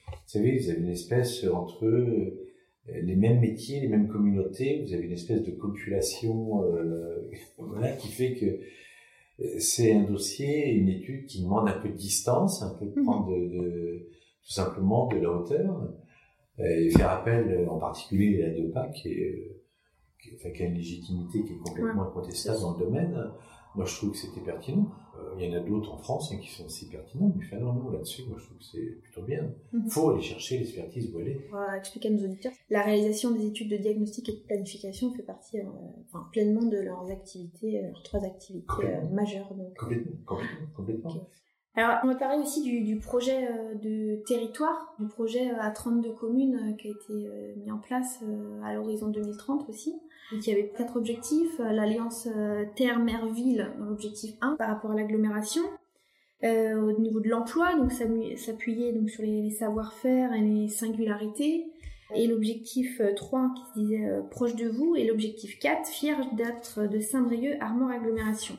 [0.08, 2.49] Vous savez, vous avez une espèce entre euh,
[2.94, 4.84] les mêmes métiers, les mêmes communautés.
[4.86, 8.60] Vous avez une espèce de population euh, voilà, qui fait que
[9.60, 13.06] c'est un dossier, une étude qui demande un peu de distance, un peu de mhm.
[13.06, 14.10] prendre de,
[14.44, 15.94] tout simplement de la hauteur
[16.58, 19.62] et faire appel en particulier à Depa qui, est,
[20.22, 23.32] qui, enfin, qui a une légitimité qui est complètement incontestable dans le domaine.
[23.76, 24.88] Moi, je trouve que c'était pertinent.
[25.18, 27.90] Euh, il y en a d'autres en France hein, qui sont aussi pertinents, mais finalement,
[27.92, 29.52] là-dessus, moi, je trouve que c'est plutôt bien.
[29.74, 29.90] Il mhm.
[29.90, 31.48] faut aller chercher l'expertise où elle est.
[31.50, 32.52] On va expliquer à nos auditeurs.
[32.70, 35.66] La réalisation des études de diagnostic et de planification fait partie euh,
[36.08, 38.66] enfin, pleinement de leurs activités, euh, leurs trois activités
[39.12, 39.54] majeures.
[39.54, 39.76] Donc.
[39.78, 41.30] Complètement, complètement, complètement.
[41.76, 43.48] Alors, on va parler aussi du, projet
[43.82, 48.22] de territoire, du projet à 32 communes qui a été mis en place
[48.66, 49.96] à l'horizon 2030 aussi.
[50.32, 51.60] Donc il y avait quatre objectifs.
[51.60, 55.64] Euh, l'alliance euh, terre-mer-ville l'objectif 1 par rapport à l'agglomération.
[56.44, 61.66] Euh, au niveau de l'emploi, donc s'appuyer donc sur les, savoir-faire et les singularités.
[62.16, 64.96] Et l'objectif 3 qui se disait proche de vous.
[64.96, 68.58] Et l'objectif 4, fier d'être de Saint-Brieuc, Armor Agglomération.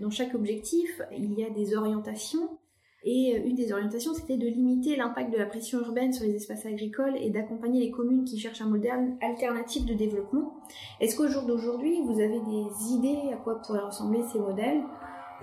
[0.00, 2.58] Dans chaque objectif, il y a des orientations
[3.04, 6.34] et euh, une des orientations, c'était de limiter l'impact de la pression urbaine sur les
[6.34, 10.54] espaces agricoles et d'accompagner les communes qui cherchent un modèle alternatif de développement.
[11.00, 14.82] Est-ce qu'au jour d'aujourd'hui, vous avez des idées à quoi pourraient ressembler ces modèles?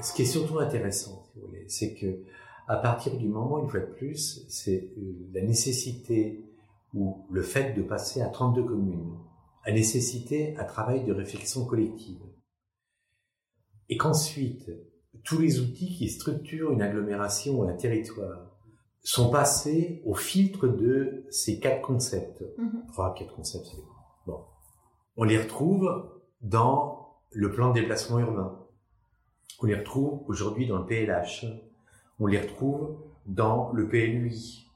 [0.01, 1.23] Ce qui est surtout intéressant,
[1.67, 2.23] c'est que
[2.67, 6.43] à partir du moment, une fois de plus, c'est euh, la nécessité
[6.95, 9.17] ou le fait de passer à 32 communes
[9.63, 12.17] a nécessité un travail de réflexion collective.
[13.91, 14.71] Et qu'ensuite,
[15.25, 18.57] tous les outils qui structurent une agglomération ou un territoire
[19.03, 22.41] sont passés au filtre de ces quatre concepts.
[22.57, 22.85] Mhm.
[22.87, 23.77] Trois, quatre concepts, c'est
[24.25, 24.39] bon.
[25.17, 26.09] On les retrouve
[26.41, 28.65] dans le plan de déplacement urbain.
[29.59, 31.45] On les retrouve aujourd'hui dans le PLH.
[32.19, 34.67] On les retrouve dans le PLUI.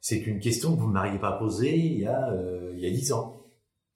[0.00, 2.86] C'est une question que vous ne m'auriez pas posée il y a euh, il y
[2.86, 3.46] a dix ans,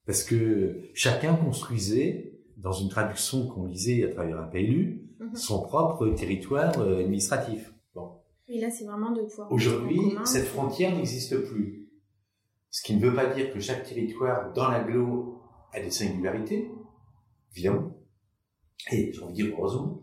[0.06, 2.27] parce que chacun construisait
[2.58, 5.34] dans une traduction qu'on lisait à travers un PLU Mhm.
[5.34, 7.72] son propre territoire euh, administratif.
[7.94, 8.20] Bon.
[8.46, 9.50] Et là, c'est vraiment de pouvoir.
[9.50, 11.88] Aujourd'hui, cette frontière n'existe plus.
[12.70, 15.42] Ce qui ne veut pas dire que chaque territoire dans l'agglo
[15.72, 16.70] a des singularités,
[17.52, 17.92] évidemment,
[18.92, 20.02] et j'ai envie de dire heureusement,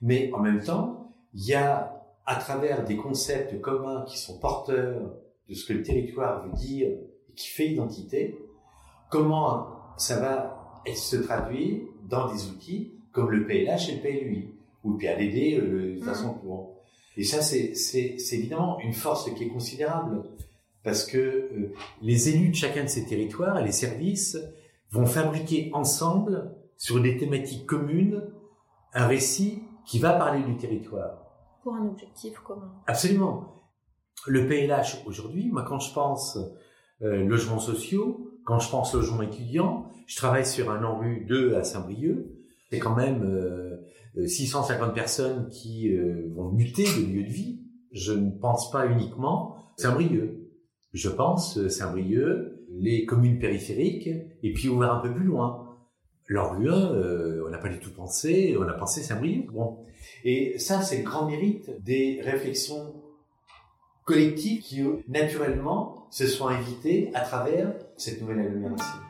[0.00, 5.12] mais en même temps, il y a à travers des concepts communs qui sont porteurs
[5.48, 6.88] de ce que le territoire veut dire
[7.28, 8.38] et qui fait identité,
[9.10, 9.66] comment
[9.98, 10.63] ça va
[10.94, 15.58] se traduire dans des outils comme le PLH et le PLUI ou puis à l'aider
[15.58, 16.04] euh, de mmh.
[16.04, 16.70] façon courante.
[17.16, 20.24] Et ça, c'est évidemment une force qui est considérable
[20.82, 24.36] parce que euh, les élus de chacun de ces territoires et les services
[24.90, 28.22] vont fabriquer ensemble sur des thématiques communes
[28.92, 31.18] un récit qui va parler du territoire.
[31.62, 32.72] Pour un objectif commun.
[32.86, 33.64] Absolument.
[34.26, 36.38] Le PLH aujourd'hui, moi quand je pense
[37.02, 41.54] euh, logements sociaux, quand je pense logements étudiants, je travaille sur un en rue 2
[41.56, 42.26] à Saint-Brieuc,
[42.70, 43.84] c'est quand même euh,
[44.26, 47.60] 650 euh, personnes qui euh, vont muter de lieu de vie,
[47.92, 50.40] je ne pense pas uniquement Saint-Brieuc.
[50.92, 54.08] Je pense euh, Saint-Brieuc, les communes périphériques,
[54.42, 55.60] et puis on va un peu plus loin.
[56.26, 59.52] L'Orlue, on n'a pas du tout pensé, on a pensé Saint-Brieuc.
[59.52, 59.76] Bon.
[60.24, 62.94] Et ça, c'est le grand mérite des réflexions
[64.04, 69.00] collectives qui, naturellement, se sont invitées à travers cette nouvelle agglomération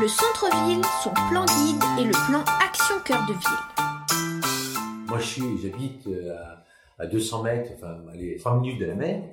[0.00, 5.06] le centre-ville, son plan guide et le plan action cœur de ville.
[5.08, 6.36] Moi, je suis, j'habite euh,
[6.98, 9.24] à, 200 mètres, enfin, allez, 3 minutes de la mer.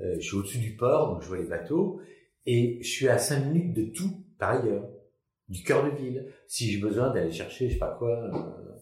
[0.00, 2.00] Euh, je suis au-dessus du port, donc je vois les bateaux.
[2.46, 4.88] Et je suis à 5 minutes de tout, par ailleurs,
[5.48, 6.26] du cœur de ville.
[6.46, 8.73] Si j'ai besoin d'aller chercher, je sais pas quoi, euh,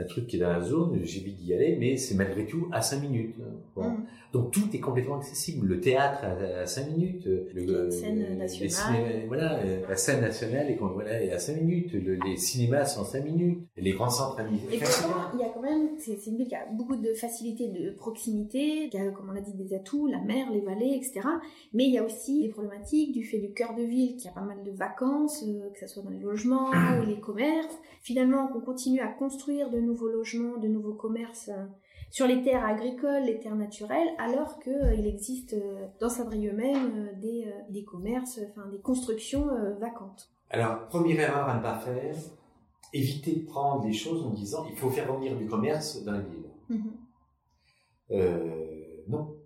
[0.00, 2.80] un truc qui est dans la zone, j'évite d'y aller, mais c'est malgré tout à
[2.80, 3.34] 5 minutes.
[3.74, 3.90] Bon.
[3.90, 4.06] Mm.
[4.32, 5.66] Donc tout est complètement accessible.
[5.66, 11.34] Le théâtre à, 5 minutes, le, la scène nationale, voilà, la scène nationale est, voilà,
[11.34, 14.40] à 5 minutes, les cinémas sont à 5 minutes, les grands centres.
[14.70, 17.68] Et pourtant, il y a quand même, c'est une ville qui a beaucoup de facilité
[17.68, 21.20] de proximité, qui a, comme on l'a dit, des atouts, la mer, les vallées, etc.
[21.72, 24.32] Mais il y a aussi des problématiques du fait du cœur de ville, qui a
[24.32, 26.70] pas mal de vacances, euh, que ce soit dans les logements
[27.02, 27.78] ou les commerces.
[28.02, 31.66] Finalement, qu'on continue à construire de nouveaux logements, de nouveaux commerces euh,
[32.10, 37.10] sur les terres agricoles, les terres naturelles, alors qu'il euh, existe euh, dans Saint-Brieuc même
[37.20, 39.48] des, des, commerces, enfin des constructions
[39.80, 40.30] vacantes.
[40.50, 42.16] Alors, première erreur à ne pas faire,
[42.92, 46.20] éviter de prendre les choses en disant il faut faire revenir du commerce dans la
[46.20, 46.50] ville.
[46.68, 46.92] Mhm.
[49.08, 49.36] non.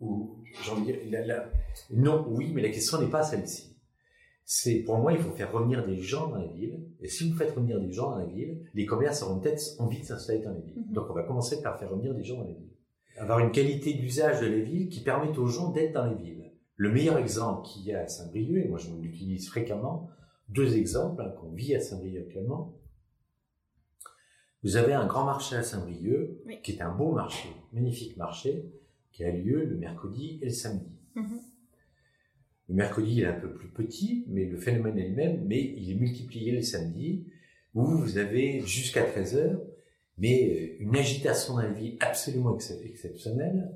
[0.00, 1.50] Ou, j'ai envie de dire,
[1.90, 3.75] non, oui, mais la question n'est pas celle-ci
[4.48, 6.80] c'est pour moi, il faut faire revenir des gens dans la ville.
[7.00, 9.98] Et si vous faites revenir des gens dans la ville, les commerces auront peut-être envie
[9.98, 10.84] de s'installer dans la ville.
[10.86, 10.92] Mhm.
[10.92, 12.70] Donc on va commencer par faire revenir des gens dans la ville.
[13.18, 16.52] avoir une qualité d'usage de la ville qui permette aux gens d'être dans les villes.
[16.76, 20.10] Le meilleur exemple qu'il y a à Saint-Brieuc, et moi je l'utilise fréquemment,
[20.48, 22.78] deux exemples hein, qu'on vit à Saint-Brieuc actuellement.
[24.62, 28.70] Vous avez un grand marché à Saint-Brieuc, qui est un beau marché, magnifique marché,
[29.10, 30.92] qui a lieu le mercredi et le samedi.
[31.14, 31.40] Mhm.
[32.68, 35.62] Le mercredi, il est un peu plus petit, mais le phénomène est le même, mais
[35.76, 37.24] il est multiplié le samedi,
[37.74, 39.60] où vous avez jusqu'à 13 heures,
[40.18, 43.70] mais euh, une agitation dans la vie absolument exceptionnelle.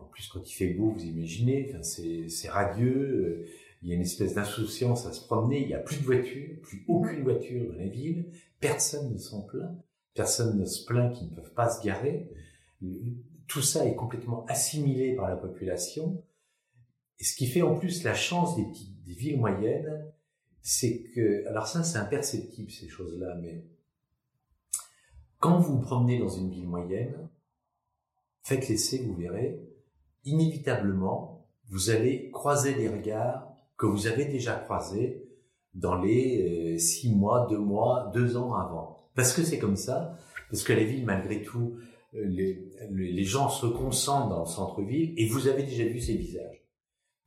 [0.00, 3.46] En plus, quand il fait beau, vous imaginez, c'est radieux, euh,
[3.82, 6.60] il y a une espèce d'insouciance à se promener, il n'y a plus de voitures,
[6.62, 8.26] plus aucune voiture dans la ville,
[8.60, 9.76] personne ne s'en plaint,
[10.14, 12.28] personne ne se plaint qu'ils ne peuvent pas se garer.
[13.46, 16.22] Tout ça est complètement assimilé par la population.
[17.18, 18.66] Et ce qui fait en plus la chance des,
[19.06, 20.12] villes moyennes,
[20.60, 23.64] c'est que, alors ça c'est imperceptible ces choses-là, mais
[25.38, 27.28] quand vous vous promenez dans une ville moyenne,
[28.42, 29.60] faites l'essai, vous verrez,
[30.24, 35.22] inévitablement, vous allez croiser des regards que vous avez déjà croisés
[35.74, 38.96] dans les euh, six mois, deux mois, deux ans avant.
[39.14, 40.16] Parce que c'est comme ça,
[40.50, 41.76] parce que la ville, malgré tout,
[42.14, 46.16] euh, les, les gens se concentrent dans le centre-ville et vous avez déjà vu ces
[46.16, 46.65] visages.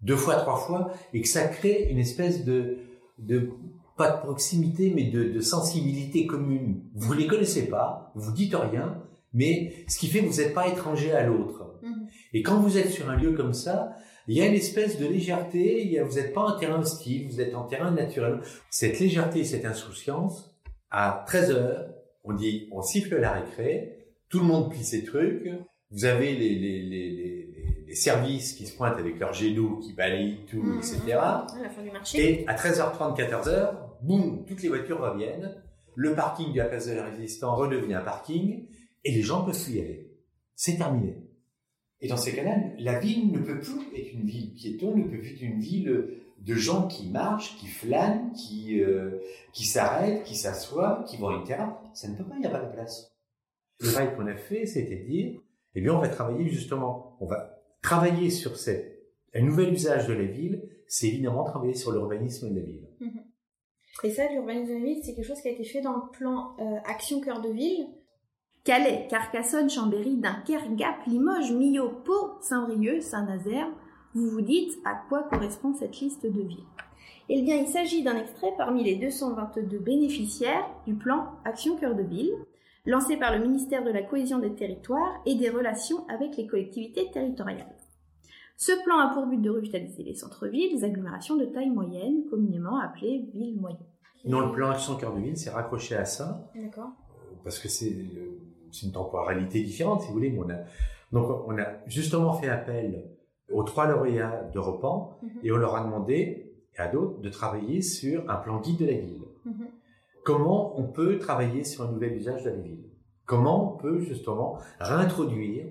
[0.02, 2.78] Deux fois, trois fois, et que ça crée une espèce de,
[3.18, 3.50] de
[3.98, 6.84] pas de proximité, mais de, de sensibilité commune.
[6.96, 10.68] Vous les connaissez pas, vous dites rien, mais ce qui fait que vous n'êtes pas
[10.68, 11.76] étranger à l'autre.
[11.84, 12.08] Mhm.
[12.34, 13.94] Et quand vous êtes sur un lieu comme ça,
[14.28, 16.80] il y a une espèce de légèreté, il y a, vous n'êtes pas en terrain
[16.80, 18.40] hostile, vous êtes en terrain naturel.
[18.70, 20.56] Cette légèreté, cette insouciance,
[20.92, 21.88] à 13 heures,
[22.24, 25.50] on dit, on siffle la récré, tout le monde plie ses trucs,
[25.92, 27.49] vous avez les, les, les, les,
[27.96, 30.78] services qui se pointent avec leurs genoux, qui balayent tout, mhm.
[30.78, 31.14] etc.
[31.14, 32.42] À la fin du marché.
[32.42, 33.72] Et à 13h30, 14h,
[34.02, 35.56] boum, toutes les voitures reviennent,
[35.96, 38.68] le parking de la place de la Résistance redevient un parking,
[39.04, 40.12] et les gens peuvent y aller.
[40.56, 41.18] C'est terminé.
[42.02, 45.20] Et dans ces cas-là, la ville ne peut plus être une ville piéton, ne peut
[45.20, 49.20] plus être une ville de gens qui marchent, qui flânent, qui, euh,
[49.54, 51.76] qui s'arrêtent, qui s'assoient, qui vont à une terrasse.
[51.94, 53.12] Ça ne peut pas, il n'y a pas de place.
[53.80, 55.42] Le travail qu'on a fait, c'était de dire,
[55.76, 59.00] eh bien, on va travailler justement, on va travailler sur cette,
[59.34, 62.88] un nouvel usage de la ville, c'est évidemment travailler sur l'urbanisme de la ville.
[63.00, 63.24] Mhm.
[64.04, 66.10] Et ça, l'urbanisme de la ville, c'est quelque chose qui a été fait dans le
[66.12, 67.88] plan euh, Action Cœur de Ville.
[68.64, 73.68] Calais, Carcassonne, Chambéry, Dunkerque, Gap, Limoges, Millau, Pau, Saint-Brieuc, Saint-Nazaire.
[74.14, 76.66] Vous vous dites à quoi correspond cette liste de villes
[77.30, 82.04] Eh bien, il s'agit d'un extrait parmi les 222 bénéficiaires du plan Action Cœur de
[82.04, 82.34] Ville,
[82.86, 87.10] lancé par le ministère de la Cohésion des Territoires et des Relations avec les collectivités
[87.12, 87.76] territoriales.
[88.58, 92.78] Ce plan a pour but de revitaliser les centres-villes, les agglomérations de taille moyenne, communément
[92.78, 93.80] appelées villes moyennes.
[94.26, 96.52] Non, le plan Action Cœur de Ville, c'est raccroché à ça.
[96.54, 96.90] D'accord.
[96.90, 97.96] Euh, parce que c'est
[98.84, 100.38] une temporalité différente, si vous voulez.
[100.38, 100.58] On a,
[101.14, 103.10] donc, on a justement fait appel
[103.50, 105.30] aux trois lauréats d'Europan mhm.
[105.44, 108.86] et on leur a demandé, et à d'autres, de travailler sur un plan guide de
[108.86, 109.22] la ville.
[109.46, 109.68] Mhm.
[110.30, 112.84] Comment on peut travailler sur un nouvel usage de la ville?
[113.26, 115.66] Comment on peut justement réintroduire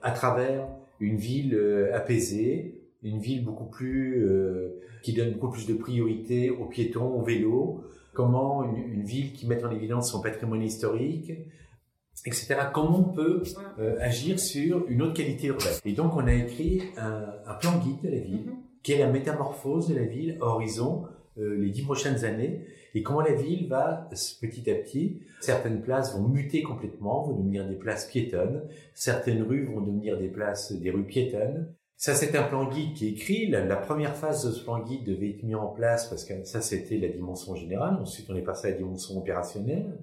[0.00, 0.66] à travers
[0.98, 6.48] une ville euh, apaisée, une ville beaucoup plus euh, qui donne beaucoup plus de priorité
[6.48, 7.84] aux piétons, aux vélos?
[8.14, 11.30] Comment une, ville qui met en évidence son patrimoine historique,
[12.24, 12.56] etc.
[12.72, 13.42] Comment on peut
[13.78, 15.74] euh, agir sur une autre qualité urbaine?
[15.84, 18.82] Et donc on a écrit un, un plan guide de la ville, mm-hmm.
[18.82, 21.04] qui est la métamorphose de la ville à horizon
[21.38, 24.08] les dix prochaines années, et comment la ville va
[24.40, 29.66] petit à petit, certaines places vont muter complètement, vont devenir des places piétonnes, certaines rues
[29.66, 31.74] vont devenir des places, des rues piétonnes.
[31.96, 33.46] Ça, c'est un plan guide qui est écrit.
[33.48, 36.60] La, première phase de ce plan guide devait être mise en place parce que ça,
[36.60, 37.98] c'était la dimension générale.
[38.00, 39.98] Ensuite, on est passé à la dimension opérationnelle.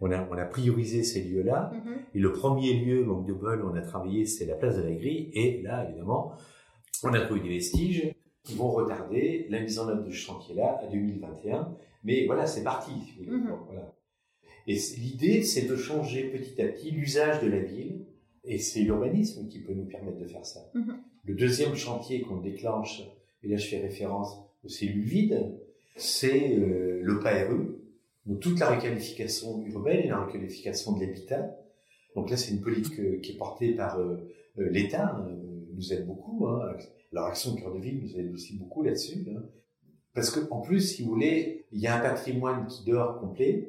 [0.00, 1.72] On a, on a priorisé ces lieux-là.
[1.72, 2.16] Mm-hmm.
[2.16, 4.92] Et le premier lieu, manque de bol, on a travaillé, c'est la place de la
[4.92, 5.30] grille.
[5.34, 6.32] Et là, évidemment,
[7.04, 8.12] on a trouvé des vestiges
[8.44, 11.74] qui vont retarder la mise en œuvre de ce chantier-là à 2021.
[12.04, 12.92] Mais voilà, c'est parti.
[13.20, 13.52] Mhm.
[13.66, 13.94] voilà.
[14.66, 18.06] Et l'idée, c'est de changer petit à petit l'usage de la ville,
[18.44, 20.70] et c'est l'urbanisme qui peut nous permettre de faire ça.
[20.74, 20.98] Mhm.
[21.24, 23.02] Le deuxième chantier qu'on déclenche,
[23.42, 25.58] et là je fais référence aux cellules vides,
[25.96, 27.50] c'est euh, le PARE,
[28.26, 31.56] donc toute la requalification urbaine et la requalification de l'habitat.
[32.14, 34.18] Donc là, c'est une politique euh, qui est portée par euh,
[34.56, 35.28] l'État, hein,
[35.74, 36.46] nous aide beaucoup.
[36.46, 36.76] Hein.
[37.12, 39.26] Leur action cœur de ville nous aide aussi beaucoup là-dessus.
[40.14, 43.68] Parce que en plus, si vous voulez, il y a un patrimoine qui dort complet,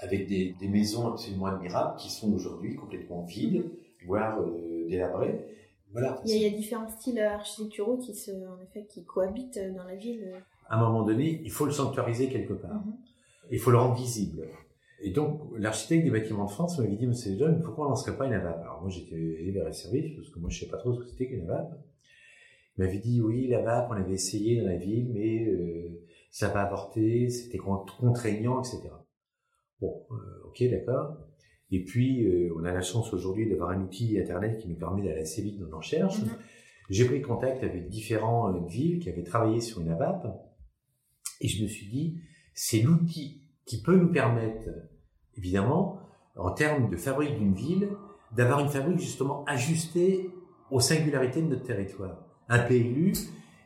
[0.00, 3.64] avec des, des maisons absolument admirables qui sont aujourd'hui complètement vides,
[4.06, 5.46] voire euh, délabrées.
[5.92, 6.20] Voilà.
[6.24, 9.60] Il y, a, il y, a, différents styles architecturaux qui se, en effet, qui cohabitent
[9.74, 10.42] dans la ville.
[10.68, 12.74] À un moment donné, il faut le sanctuariser quelque part.
[12.74, 13.50] Mm-hmm.
[13.52, 14.48] Il faut le rendre visible.
[15.00, 18.26] Et donc, l'architecte des bâtiments de France m'avait dit, Monsieur John, pourquoi on lancerait pas
[18.26, 19.16] une AVAP Alors moi, j'étais
[19.52, 21.70] vers les services, parce que moi, je sais pas trop ce que c'était qu'une AVAP.
[22.76, 26.62] Il m'avait dit, oui, l'AVAP, on avait essayé dans la ville, mais euh, ça va
[26.62, 28.90] avorter, c'était contraignant, etc.
[29.80, 31.16] Bon, euh, ok, d'accord.
[31.70, 35.02] Et puis, euh, on a la chance aujourd'hui d'avoir un outil Internet qui nous permet
[35.02, 36.20] d'aller assez vite dans nos recherches.
[36.20, 36.38] Mm-hmm.
[36.90, 40.26] J'ai pris contact avec différentes villes qui avaient travaillé sur une AVAP,
[41.40, 42.20] et je me suis dit,
[42.54, 44.68] c'est l'outil qui peut nous permettre,
[45.36, 45.98] évidemment,
[46.36, 47.88] en termes de fabrique d'une ville,
[48.36, 50.30] d'avoir une fabrique justement ajustée
[50.70, 52.25] aux singularités de notre territoire.
[52.48, 53.12] Un PLU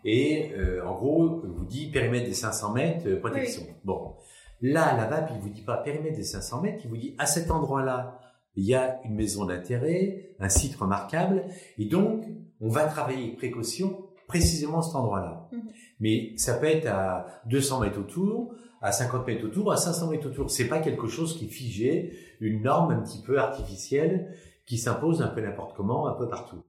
[0.05, 3.63] et euh, en gros, il vous dit périmètre des 500 mètres, euh, protection.
[3.85, 4.15] Bon,
[4.63, 7.27] là, la VAP, il vous dit pas périmètre des 500 mètres, il vous dit à
[7.27, 8.19] cet endroit-là,
[8.57, 11.45] il y a une maison d'intérêt, un site remarquable,
[11.79, 12.25] et donc
[12.61, 15.49] on va travailler avec précaution précisément à cet endroit-là.
[15.53, 15.63] Mhm.
[16.01, 20.29] Mais ça peut être à 200 mètres autour, à 50 mètres autour, à 500 mètres
[20.29, 20.51] autour.
[20.51, 24.35] C'est pas quelque chose qui est figé, une norme un petit peu artificielle
[24.67, 26.63] qui s'impose un peu n'importe comment, un peu partout.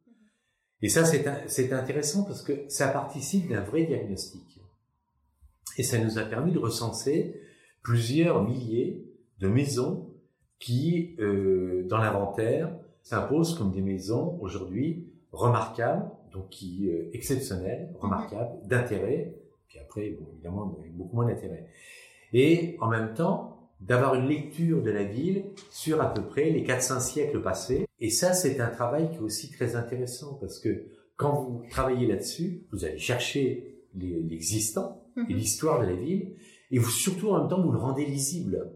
[0.81, 4.59] Et ça, c'est intéressant parce que ça participe d'un vrai diagnostic.
[5.77, 7.39] Et ça nous a permis de recenser
[7.83, 9.05] plusieurs milliers
[9.39, 10.09] de maisons
[10.59, 18.67] qui, euh, dans l'inventaire, s'imposent comme des maisons aujourd'hui remarquables, donc qui euh, exceptionnelles, remarquables,
[18.67, 19.33] d'intérêt,
[19.67, 21.67] puis après, bon, évidemment, beaucoup moins d'intérêt.
[22.33, 26.63] Et en même temps d'avoir une lecture de la ville sur à peu près les
[26.63, 27.85] 400 siècles passés.
[27.99, 30.85] Et ça, c'est un travail qui est aussi très intéressant parce que
[31.17, 35.37] quand vous travaillez là-dessus, vous allez chercher l'existant et mhm.
[35.37, 36.35] l'histoire de la ville
[36.69, 38.71] et vous surtout en même temps vous le rendez lisible.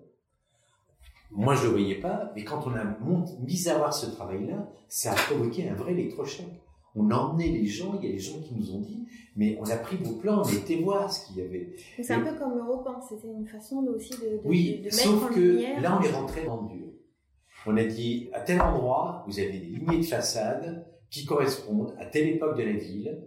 [1.32, 4.70] Moi, je ne le voyais pas, mais quand on a mis à voir ce travail-là,
[4.88, 6.46] ça a provoqué un vrai électrochoc
[6.96, 9.58] on a emmené les gens, il y a des gens qui nous ont dit, mais
[9.60, 11.76] on a pris vos plans, on était voir ce qu'il y avait.
[12.02, 15.36] C'est un peu comme Europe c'était une façon aussi de, de, oui, de mettre sauf
[15.36, 16.88] que là on est rentré dans le dur.
[17.68, 22.06] On a dit, à tel endroit, vous avez des lignées de façade qui correspondent à
[22.06, 23.20] telle époque de la ville,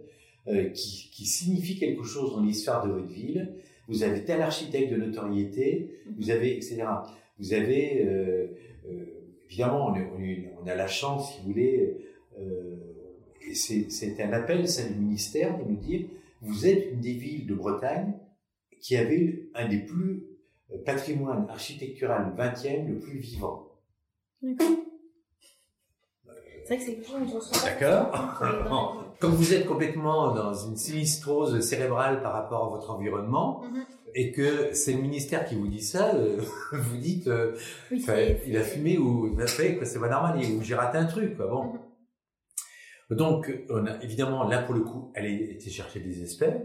[0.47, 3.53] euh, qui, qui signifient quelque chose dans l'histoire de votre ville,
[3.89, 6.83] vous avez tel architecte de notoriété, vous avez, etc.
[7.39, 8.47] Vous avez, euh,
[8.87, 9.05] euh,
[9.49, 11.97] évidemment, on, est, on, a la chance, si vous voulez,
[12.39, 12.75] euh,
[13.55, 16.07] c'est un appel, c'est le ministère de nous dire,
[16.41, 18.13] vous êtes une des villes de Bretagne
[18.81, 20.23] qui avait un des plus
[20.71, 23.67] euh, patrimoines architectural 20e le plus vivant.
[24.41, 24.67] D'accord.
[26.65, 29.05] C'est vrai que c'est quelque chose D'accord.
[29.19, 33.83] Comme vous êtes complètement dans une sinistrose cérébrale par rapport à votre environnement, mhm.
[34.15, 36.39] et que c'est le ministère qui vous dit ça, euh,
[36.71, 37.57] vous dites, euh,
[37.91, 41.47] il a fumé ou c'est pas normal, ou j'ai raté un truc, quoi.
[41.47, 41.63] Bon.
[41.63, 41.79] Mhm.
[43.09, 45.25] Donc, on a, évidemment, là pour le coup, elle
[45.71, 46.61] chercher des experts,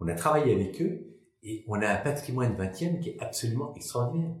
[0.00, 4.34] on a travaillé avec eux, et on a un patrimoine 20e qui est absolument extraordinaire.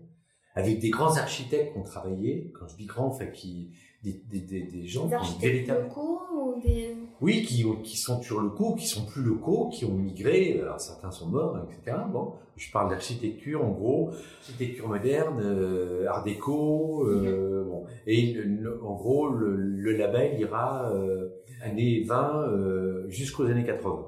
[0.54, 4.40] Avec des grands architectes qui ont travaillé, quand je dis grands, enfin, qui, des, des,
[4.40, 6.94] des, des gens des qui locaux ou des...
[7.20, 11.10] Oui, qui, qui sont toujours locaux, qui sont plus locaux, qui ont migré, alors certains
[11.10, 11.96] sont morts, etc.
[12.12, 14.10] Bon, je parle d'architecture, en gros,
[14.40, 17.84] architecture moderne, euh, art déco, euh, bon.
[18.06, 18.36] Et
[18.82, 21.28] en gros, le, le label ira euh,
[21.62, 24.06] années 20 euh, jusqu'aux années 80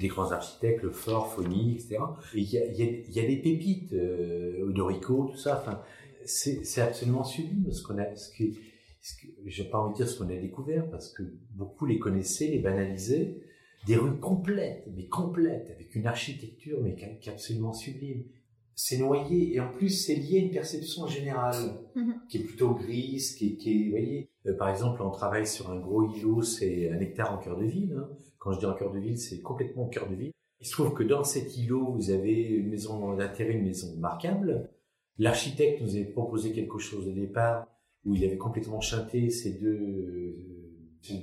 [0.00, 1.98] des grands architectes, le Fort, Fony, etc.
[2.34, 5.62] Et il y a, y, a, y a, des pépites, euh, Odorico, tout ça.
[5.62, 5.80] Enfin,
[6.24, 8.58] c'est absolument sublime ce qu'on a, ce qui,
[9.46, 12.48] je n'ai pas envie de dire ce qu'on a découvert parce que beaucoup les connaissaient,
[12.48, 13.40] les banalisaient.
[13.86, 18.24] Des rues complètes, mais complètes, avec une architecture mais qui est absolument sublime.
[18.74, 22.14] C'est noyé et en plus c'est lié à une perception générale mhm.
[22.30, 24.30] qui est plutôt grise, qui est, qui est voyez.
[24.46, 27.66] Euh, par exemple, on travaille sur un gros îlot, c'est un hectare en cœur de
[27.66, 27.94] ville.
[27.96, 28.08] Hein.
[28.38, 30.32] Quand je dis en cœur de ville, c'est complètement au cœur de ville.
[30.60, 34.70] Il se trouve que dans cet îlot, vous avez une maison d'intérêt, une maison remarquable.
[35.18, 37.66] L'architecte nous avait proposé quelque chose au départ
[38.04, 40.36] où il avait complètement chanté ces deux,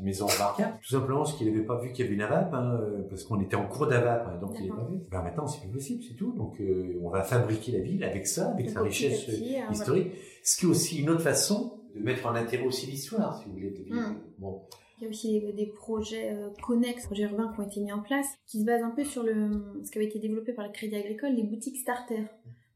[0.03, 0.77] maisons remarquables.
[0.81, 2.79] Tout simplement parce qu'il n'avait pas vu qu'il y avait une AVAP, hein,
[3.09, 4.99] parce qu'on était en cours d'AVAP, hein, donc il n'avait pas vu.
[5.09, 6.33] Ben maintenant, c'est plus possible, c'est tout.
[6.33, 10.13] Donc euh, on va fabriquer la ville avec ça, avec sa richesse hein, historique.
[10.43, 13.53] Ce qui est aussi une autre façon de mettre en intérêt aussi l'histoire, si vous
[13.53, 13.73] voulez.
[13.89, 14.15] Hmm.
[14.37, 14.61] Bon.
[14.99, 18.01] Il y a aussi des, projets euh, connexes, projets urbains qui ont été mis en
[18.01, 19.49] place, qui se basent un peu sur le,
[19.83, 22.23] ce qui avait été développé par le Crédit Agricole, les boutiques starter.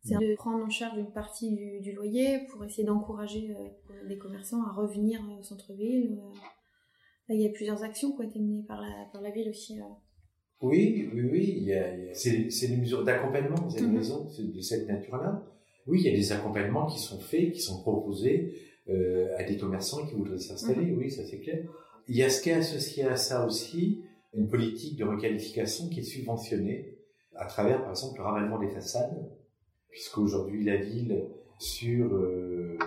[0.05, 1.51] C'est de prendre en charge une partie
[1.81, 6.19] du, loyer pour essayer d'encourager euh, les commerçants à revenir au centre-ville.
[6.21, 7.33] Euh.
[7.33, 9.79] Il y a plusieurs actions qui ont été menées par la, par la ville aussi.
[10.61, 11.71] Oui, oui, oui.
[12.13, 13.97] c'est des mesures d'accompagnement, vous avez mhm.
[13.97, 15.43] raison, de cette nature-là.
[15.87, 18.53] Oui, il y a des accompagnements qui sont faits, qui sont proposés
[18.89, 20.85] euh, à des commerçants qui voudraient s'installer.
[20.85, 20.97] Mhm.
[20.99, 21.65] Oui, ça c'est clair.
[22.07, 24.03] Il y a ce qui est associé à ça aussi,
[24.33, 26.99] une politique de requalification qui est subventionnée
[27.35, 29.31] à travers, par exemple, le ravalement des façades
[29.95, 31.25] puisqu'aujourd'hui la ville
[31.57, 32.77] sur euh,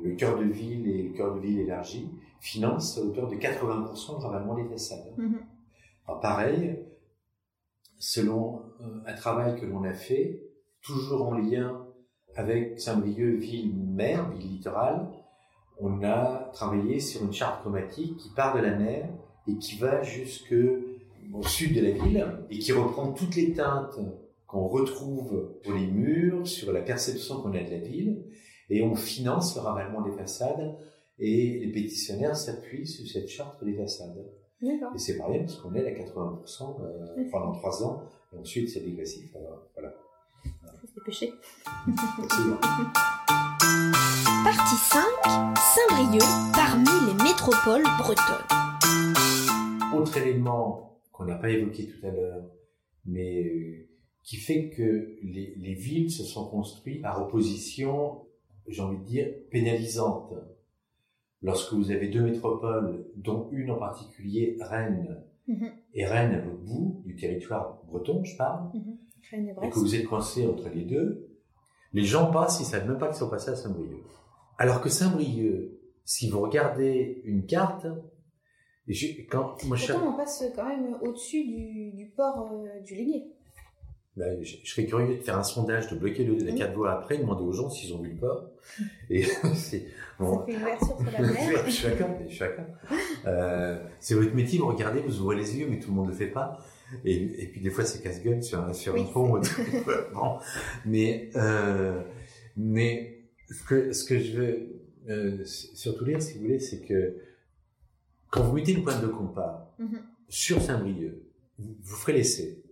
[0.00, 4.20] le cœur de ville et le cœur de ville élargi finance à hauteur de 80%
[4.20, 5.14] le ravalement des façades.
[5.18, 5.40] Mhm.
[6.06, 6.78] Alors, pareil,
[7.98, 10.44] selon euh, un travail que l'on a fait,
[10.80, 11.88] toujours en lien
[12.36, 15.10] avec Saint-Brieuc, ville-mer, ville littorale,
[15.80, 19.08] on a travaillé sur une charte chromatique qui part de la mer
[19.48, 20.54] et qui va jusque
[21.32, 23.98] au sud de la ville et qui reprend toutes les teintes
[24.54, 28.24] qu'on retrouve sur les murs, sur la perception qu'on a de la ville,
[28.70, 30.78] et on finance le ravalement des façades,
[31.18, 34.24] et les pétitionnaires s'appuient sur cette charte des façades.
[34.62, 34.92] D'accord.
[34.94, 38.84] Et c'est rien parce qu'on est à 80% euh, pendant trois ans, et ensuite c'est
[38.84, 39.34] dégressif.
[39.34, 39.92] Alors, voilà.
[40.80, 41.32] Faut se dépêcher.
[42.22, 42.60] Absolument.
[44.44, 45.02] Partie 5.
[45.56, 48.46] Saint-Brieuc parmi les métropoles bretonnes.
[49.96, 52.44] Autre élément qu'on n'a pas évoqué tout à l'heure,
[53.04, 53.88] mais euh,
[54.24, 58.22] qui fait que les, les villes se sont construites par opposition,
[58.66, 60.32] j'ai envie de dire, pénalisante.
[61.42, 65.70] Lorsque vous avez deux métropoles, dont une en particulier, Rennes, Mhm.
[65.92, 68.70] et Rennes à l'autre bout du territoire breton, je parle,
[69.30, 71.28] Rennes et que vous êtes coincé entre les deux,
[71.92, 74.02] les gens passent, ils savent même pas qu'ils sont passés à Saint-Brieuc.
[74.56, 75.70] Alors que Saint-Brieuc,
[76.06, 77.86] si vous regardez une carte,
[78.88, 82.94] j'ai- quand moi je, Pourtant, on passe quand même au-dessus du, du port euh, du
[82.94, 83.26] Ligné.
[84.16, 86.58] Ben, je, je serais curieux de faire un sondage, de bloquer le, la Mhm.
[86.58, 88.48] carte voie après, demander aux gens s'ils ont vu le port.
[89.10, 89.22] Et
[89.54, 89.86] c'est
[90.18, 90.38] bon.
[90.40, 91.64] Ça fait une ouverture sur la mer.
[91.66, 92.64] je suis d'accord, je suis d'accord.
[93.26, 96.10] Euh, c'est votre métier, vous regardez, vous ouvrez les yeux, mais tout le monde ne
[96.12, 96.58] le fait pas.
[97.04, 99.40] Et, et puis des fois c'est casse-gueule sur un, sur un pont.
[100.14, 100.38] bon.
[100.84, 102.00] Mais, euh,
[102.56, 104.68] mais ce que, ce que je veux
[105.08, 107.16] euh, surtout dire, si vous voulez, c'est que
[108.30, 109.98] quand vous mettez une pointe de compas Mhm.
[110.28, 111.16] sur Saint-Brieuc,
[111.58, 112.62] vous, vous ferez l'essai.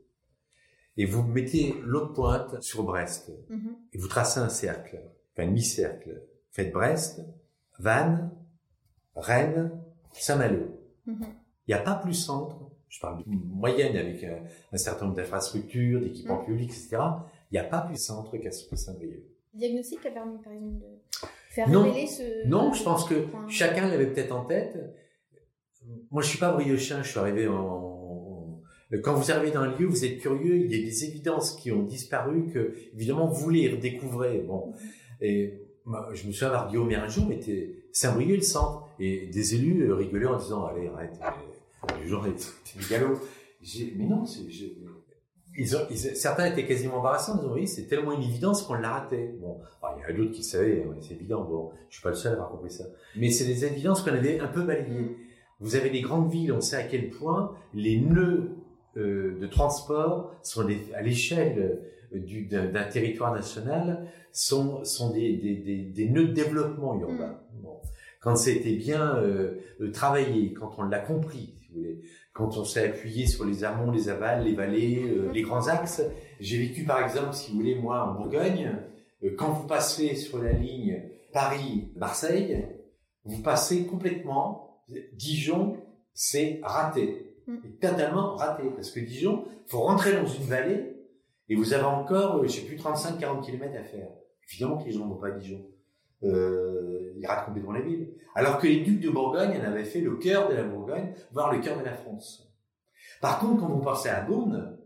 [0.96, 3.32] Et vous mettez l'autre pointe sur Brest.
[3.48, 3.76] Mhm.
[3.92, 5.00] Et vous tracez un cercle,
[5.32, 6.22] enfin un demi-cercle.
[6.50, 7.22] Faites Brest,
[7.78, 8.30] Vannes,
[9.16, 9.70] Rennes,
[10.12, 10.78] Saint-Malo.
[11.06, 11.24] Mhm.
[11.66, 14.40] Il n'y a pas plus centre, je parle de moyenne avec un,
[14.72, 16.46] un certain nombre d'infrastructures, d'équipements Mm.
[16.46, 16.98] publics, etc.
[17.50, 19.22] Il n'y a pas plus centre qu'à Saint-Brieuc.
[19.54, 21.84] Diagnostic a permis, par exemple, de faire Non.
[21.84, 22.46] révéler ce.
[22.46, 24.78] Non, je pense que Enfin, chacun l'avait peut-être en tête.
[26.10, 27.91] Moi, je suis pas brieuchien, je suis arrivé en...
[28.98, 31.72] Quand vous arrivez dans un lieu, vous êtes curieux, il y a des évidences qui
[31.72, 34.42] ont disparu que, évidemment, vous voulez redécouvrir.
[34.44, 34.72] Bon.
[35.20, 35.54] Et
[36.12, 38.88] je me souviens avoir dit au maire un jour, mais t'es Saint-Brieuc, le centre.
[39.00, 43.18] Et des élus euh, rigolaient en disant, allez, arrête, euh, les gens, t'es du galop.
[43.60, 44.24] J'ai- Mais non,
[45.58, 48.74] Ils ont, ils- certains étaient quasiment embarrassés en disant oui, c'est tellement une évidence qu'on
[48.74, 49.34] l'a raté.
[49.40, 49.58] Bon,
[49.96, 51.44] il y en a d'autres qui savaient, ouais, c'est évident.
[51.44, 52.84] Bon, je suis pas le seul à avoir compris ça.
[53.16, 55.16] Mais c'est des évidences qu'on avait un peu balayées.
[55.60, 58.50] Vous avez des grandes villes, on sait à quel point les nœuds
[58.96, 61.80] euh, de transport sont des, à l'échelle
[62.14, 67.38] euh, du- d'un territoire national sont, sont des, des, des, des nœuds de développement urbain.
[67.62, 67.76] Bon.
[68.20, 69.54] Quand c'était bien euh,
[69.92, 72.00] travaillé, quand on l'a compris, si vous voulez,
[72.32, 76.02] quand on s'est appuyé sur les amont, les avals, les vallées, euh, les grands axes.
[76.40, 78.76] J'ai vécu par exemple, si vous voulez, moi en Bourgogne,
[79.36, 82.66] quand vous passez sur la ligne Paris-Marseille,
[83.24, 84.82] vous passez complètement,
[85.14, 85.76] Dijon,
[86.12, 87.31] c'est raté.
[87.46, 87.56] Mm.
[87.64, 90.96] Et totalement raté, parce que Dijon, faut rentrer dans une vallée,
[91.48, 94.08] et vous avez encore, euh, je sais plus, 35-40 km à faire.
[94.48, 95.66] Évidemment que les gens ne vont pas à Dijon.
[96.24, 98.14] Euh, ils ratent complètement la ville.
[98.34, 101.52] Alors que les ducs de Bourgogne en avaient fait le cœur de la Bourgogne, voire
[101.52, 102.48] le cœur de la France.
[103.20, 104.78] Par contre, quand vous passez à Beaune,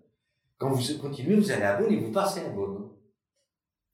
[0.59, 2.91] quand vous continuez, vous allez à Beaune et vous passez à Beaune.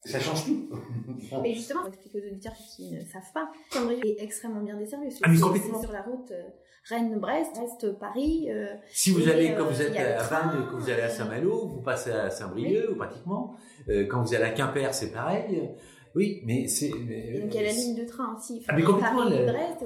[0.05, 0.69] Ça change tout.
[1.43, 5.09] Mais justement, pour expliquer aux auditeurs qui ne savent pas, Saint-Brieuc est extrêmement bien desservi.
[5.23, 5.81] Ah, mais complètement.
[5.81, 6.43] Sur la route euh,
[6.89, 8.49] Rennes-Brest, Brest-Paris.
[8.51, 11.67] euh, Si vous allez, euh, quand vous êtes à Vannes, que vous allez à Saint-Malo,
[11.69, 13.55] vous passez à Saint-Brieuc, pratiquement.
[13.89, 15.71] Euh, quand vous allez à Quimper, c'est pareil.
[16.15, 16.91] Oui, mais c'est...
[16.91, 18.63] donc il y a la ligne de train aussi.
[18.69, 19.25] Ah, mais complètement.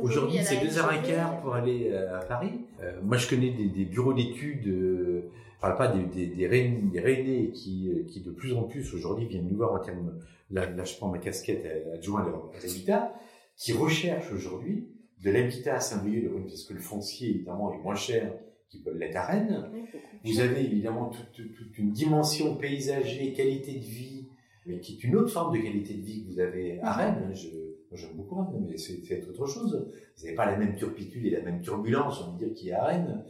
[0.02, 2.62] Aujourd'hui, c'est deux heures et quart pour aller à Paris.
[2.82, 6.46] Euh, moi, je connais des, des bureaux d'études, euh, je parle pas des, des, des,
[6.48, 10.14] Rennais qui, qui de plus en plus aujourd'hui viennent nous voir en termes,
[10.50, 13.14] là, là je prends ma casquette euh, adjoint à l'habitat,
[13.56, 14.88] qui recherchent aujourd'hui
[15.26, 18.32] de l'habitat à Saint-Brieuc, parce que le foncier, évidemment, est moins cher
[18.68, 19.70] qu'il peut l'être à Rennes.
[19.74, 19.80] Oui.
[20.24, 24.28] Vous avez évidemment toute, toute- toute une dimension paysager, qualité de vie,
[24.66, 26.92] mais qui est une autre forme de qualité de vie que vous avez à.
[26.92, 27.30] Rennes.
[27.34, 27.48] Je,
[27.92, 29.88] j'aime beaucoup Rennes, mais c'est autre chose.
[30.16, 32.72] Vous n'avez pas la même turpitude et la même turbulence, on va dire, qu'il y
[32.72, 33.24] a à Rennes.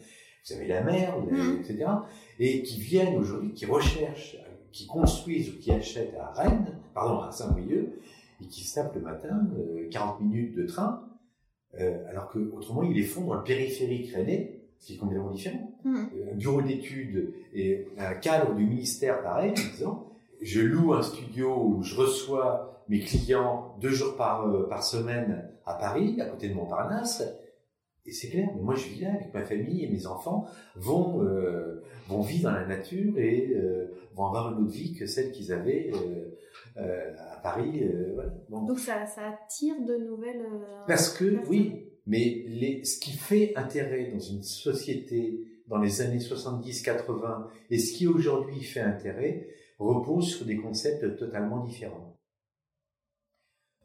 [0.46, 1.60] Vous avez la mer, vous avez- Mhm.
[1.60, 1.86] etc.
[2.38, 4.36] Et qui viennent aujourd'hui, qui recherchent,
[4.72, 7.88] qui construisent ou qui achètent à Rennes, pardon, à Saint-Brieuc,
[8.42, 11.02] et qui se tapent le matin euh, 40 minutes de train,
[11.80, 15.30] euh, alors que autrement ils les font dans le périphérique rennais, ce qui est complètement
[15.30, 16.08] différent Mhm.
[16.32, 20.06] un bureau d'études et un cadre du ministère pareil en disant
[20.42, 25.48] je loue un studio où je reçois mes clients deux jours par, euh, par semaine
[25.64, 27.22] à Paris, à côté de Montparnasse.
[28.04, 30.46] Et c'est clair, mais moi je vis là avec ma famille et mes enfants
[30.76, 35.06] vont, euh, vont vivre dans la nature et euh, vont avoir une autre vie que
[35.06, 35.90] celle qu'ils avaient
[36.76, 37.82] à Paris.
[38.14, 38.32] Voilà.
[38.48, 40.42] Donc ça, ça, attire de nouvelles...
[40.86, 46.18] Parce que, oui, mais les, ce qui fait intérêt dans une société dans les années
[46.18, 49.48] 70-80 et ce qui aujourd'hui fait intérêt
[49.78, 52.16] repose sur des concepts totalement différents.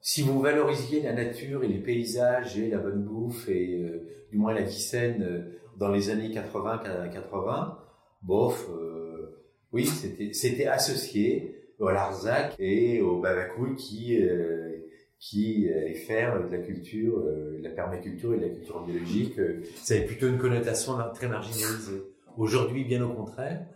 [0.01, 4.37] Si vous valorisiez la nature et les paysages et la bonne bouffe et euh, du
[4.37, 7.75] moins la vie saine euh, dans les années 80-80,
[8.23, 9.85] bof, euh, oui,
[10.33, 14.17] c'était associé au Larzac et au Babacool qui
[15.19, 19.39] qui allait faire de la culture, de la permaculture et de la culture biologique.
[19.75, 22.01] ça avait plutôt une connotation très marginalisée.
[22.37, 23.67] Aujourd'hui, bien au contraire,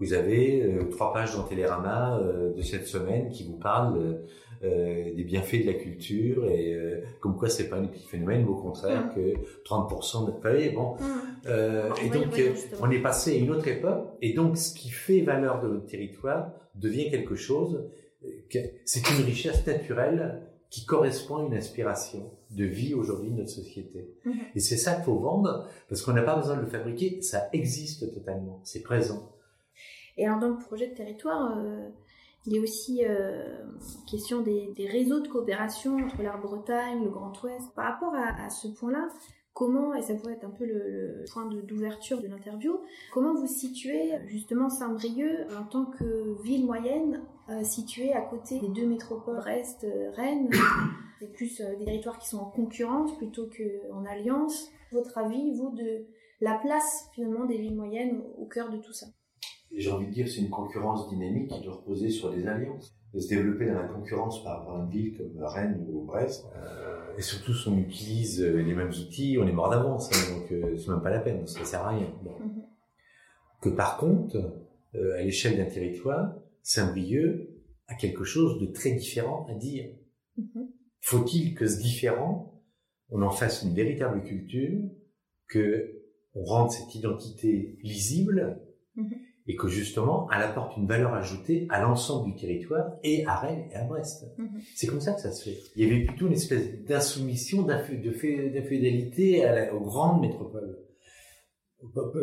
[0.00, 2.18] vous avez trois pages dans Télérama
[2.56, 4.22] de cette semaine qui vous parlent
[4.64, 8.48] euh, des bienfaits de la culture et euh, comme quoi c'est pas un épiphénomène, mais
[8.48, 9.14] au contraire mm.
[9.14, 9.34] que
[9.68, 10.94] 30% de pays, bon.
[10.94, 11.04] Mm.
[11.46, 12.40] Euh, et donc
[12.80, 15.86] on est passé à une autre époque et donc ce qui fait valeur de notre
[15.86, 17.84] territoire devient quelque chose,
[18.86, 20.40] c'est une richesse naturelle
[20.70, 24.14] qui correspond à une aspiration de vie aujourd'hui de notre société.
[24.24, 24.32] Mm-hmm.
[24.54, 27.48] Et c'est ça qu'il faut vendre parce qu'on n'a pas besoin de le fabriquer, ça
[27.52, 29.30] existe totalement, c'est présent.
[30.16, 31.58] Et alors dans le projet de territoire,
[32.46, 33.58] il est aussi euh,
[34.06, 37.74] question des, réseaux de coopération entre la Bretagne, le Grand Ouest.
[37.74, 39.08] Par rapport à, ce point-là,
[39.54, 42.80] comment, et ça pourrait être un peu le, point d'ouverture de, l'interview,
[43.12, 48.68] comment vous situez justement Saint-Brieuc en tant que ville moyenne euh, située à côté des
[48.68, 50.50] deux métropoles Brest, euh, Rennes
[51.20, 54.70] C'est plus des territoires qui sont en concurrence plutôt qu'en alliance.
[54.92, 56.04] Votre avis, vous, de
[56.40, 59.06] la place finalement des villes moyennes au cœur de tout ça?
[59.76, 62.94] J'ai envie de dire, c'est une concurrence dynamique qui doit reposer sur des alliances.
[63.12, 66.46] De se développer dans la concurrence par rapport à une ville comme Rennes ou Brest.
[66.56, 70.10] Euh, et surtout, si on utilise euh, les mêmes outils, on est mort d'avance.
[70.12, 72.08] Hein, donc, euh, c'est même pas la peine, ça sert à rien.
[72.24, 72.62] Mm-hmm.
[73.60, 74.36] Que par contre,
[74.96, 77.50] euh, à l'échelle d'un territoire, Saint-Brieuc
[77.86, 79.94] a quelque chose de très différent à dire.
[80.36, 80.66] Mm-hmm.
[81.00, 82.64] Faut-il que ce différent,
[83.10, 84.80] on en fasse une véritable culture,
[85.46, 86.00] que
[86.34, 88.60] on rende cette identité lisible,
[88.96, 93.36] mm-hmm et que justement, elle apporte une valeur ajoutée à l'ensemble du territoire et à
[93.36, 94.26] Rennes et à Brest.
[94.38, 94.60] Mhm.
[94.74, 95.58] C'est comme ça que ça se fait.
[95.76, 100.78] Il y avait plutôt une espèce d'insoumission, d'infidélité aux grandes métropoles.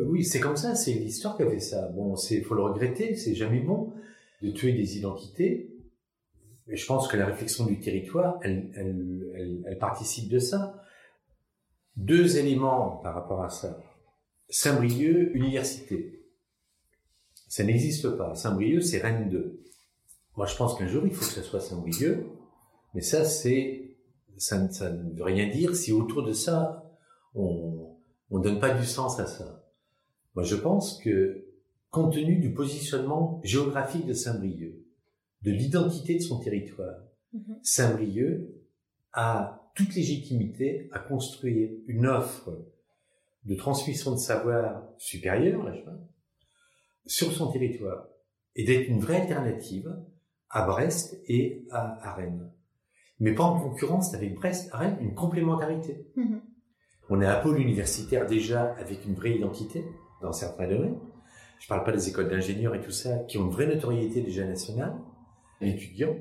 [0.07, 1.89] Oui, c'est comme ça, c'est l'histoire qui a fait ça.
[1.89, 3.93] Bon, c'est, faut le regretter, c'est jamais bon
[4.41, 5.67] de tuer des identités.
[6.65, 10.81] Mais je pense que la réflexion du territoire, elle, elle, elle, elle participe de ça.
[11.95, 13.79] Deux éléments par rapport à ça.
[14.49, 16.20] Saint-Brieuc, université
[17.51, 18.33] ça n'existe pas.
[18.33, 19.61] Saint-Brieuc, c'est Rennes 2.
[20.37, 22.25] Moi, je pense qu'un jour, il faut que ce soit Saint-Brieuc.
[22.93, 23.97] Mais ça, c'est,
[24.37, 26.89] ça, ne veut rien dire si autour de ça,
[27.35, 27.97] on,
[28.29, 29.65] on donne pas du sens à ça.
[30.33, 31.43] Moi, je pense que,
[31.89, 34.77] compte tenu du positionnement géographique de Saint-Brieuc,
[35.41, 37.01] de l'identité de son territoire,
[37.35, 37.59] mm-hmm.
[37.63, 38.47] Saint-Brieuc
[39.11, 42.65] a toute légitimité à construire une offre
[43.43, 46.11] de transmission de savoir supérieure, là, je pense,
[47.05, 48.07] sur son territoire
[48.55, 49.93] et d'être une vraie alternative
[50.49, 52.51] à Brest et à, Rennes.
[53.19, 56.05] Mais pas en concurrence avec Brest, à Rennes, une complémentarité.
[56.17, 56.41] Mm-hmm.
[57.09, 59.85] On est un pôle universitaire déjà avec une vraie identité
[60.21, 60.97] dans certains domaines.
[61.59, 64.45] Je parle pas des écoles d'ingénieurs et tout ça, qui ont une vraie notoriété déjà
[64.45, 64.95] nationale.
[65.61, 66.15] L'étudiant,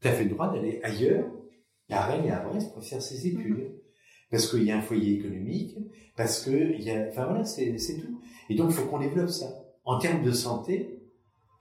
[0.00, 1.24] tu as fait le droit d'aller ailleurs,
[1.90, 3.58] à Rennes et à Brest, pour faire ses études.
[3.58, 3.80] Mm-hmm.
[4.30, 5.76] Parce qu'il y a un foyer économique,
[6.16, 8.20] parce que il y a, enfin voilà, c'est tout.
[8.50, 11.00] Et donc, il faut qu'on développe ça en termes de santé,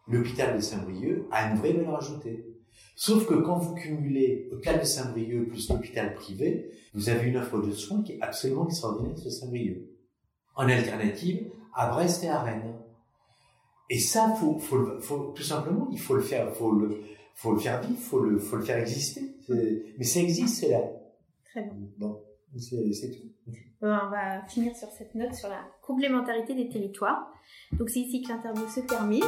[0.07, 2.45] l'hôpital de Saint-Brieuc a une vraie valeur ajoutée.
[2.95, 7.59] Sauf que quand vous cumulez l'hôpital de Saint-Brieuc plus l'hôpital privé, vous avez une offre
[7.59, 9.83] de soins qui est absolument extraordinaire de Saint-Brieuc.
[10.55, 12.75] En alternative à Brest et à Rennes.
[13.89, 17.01] Et ça, faut, faut, faut, tout simplement, il faut le faire, faut le,
[17.35, 19.35] faut le faire vivre, faut le, faut le faire exister.
[19.97, 20.81] Mais ça existe, c'est là.
[21.45, 21.73] Très bien.
[21.97, 22.19] Bon,
[22.57, 23.27] c'est tout.
[23.91, 27.31] On va finir sur cette note sur la complémentarité des territoires.
[27.73, 29.23] Donc c'est ici que l'interview se termine.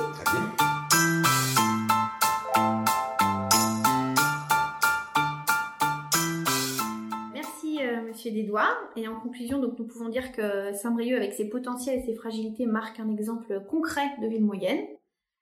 [7.34, 8.70] Merci euh, Monsieur Desdois.
[8.96, 12.66] Et en conclusion, donc nous pouvons dire que Saint-Brieuc, avec ses potentiels et ses fragilités,
[12.66, 14.86] marque un exemple concret de ville moyenne,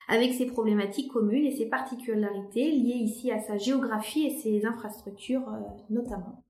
[0.07, 5.47] avec ses problématiques communes et ses particularités liées ici à sa géographie et ses infrastructures
[5.49, 5.59] euh,
[5.91, 6.43] notamment.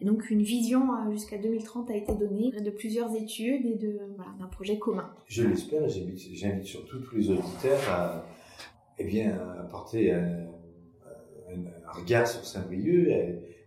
[0.00, 3.98] Et donc une vision euh, jusqu'à 2030 a été donnée de plusieurs études et de
[4.16, 5.10] voilà, d'un projet commun.
[5.26, 8.24] Je l'espère et j'invite surtout tous les auditeurs à
[9.00, 10.46] eh bien, apporter un,
[11.50, 13.10] un, regard sur Saint-Brieuc,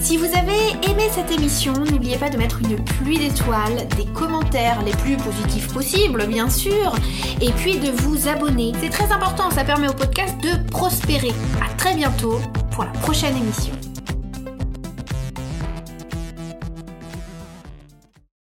[0.05, 4.83] Si vous avez aimé cette émission, n'oubliez pas de mettre une pluie d'étoiles, des commentaires
[4.83, 6.93] les plus positifs possibles, bien sûr,
[7.41, 8.71] et puis de vous abonner.
[8.79, 11.33] C'est très important, ça permet au podcast de prospérer.
[11.59, 12.39] À très bientôt
[12.69, 13.73] pour la prochaine émission.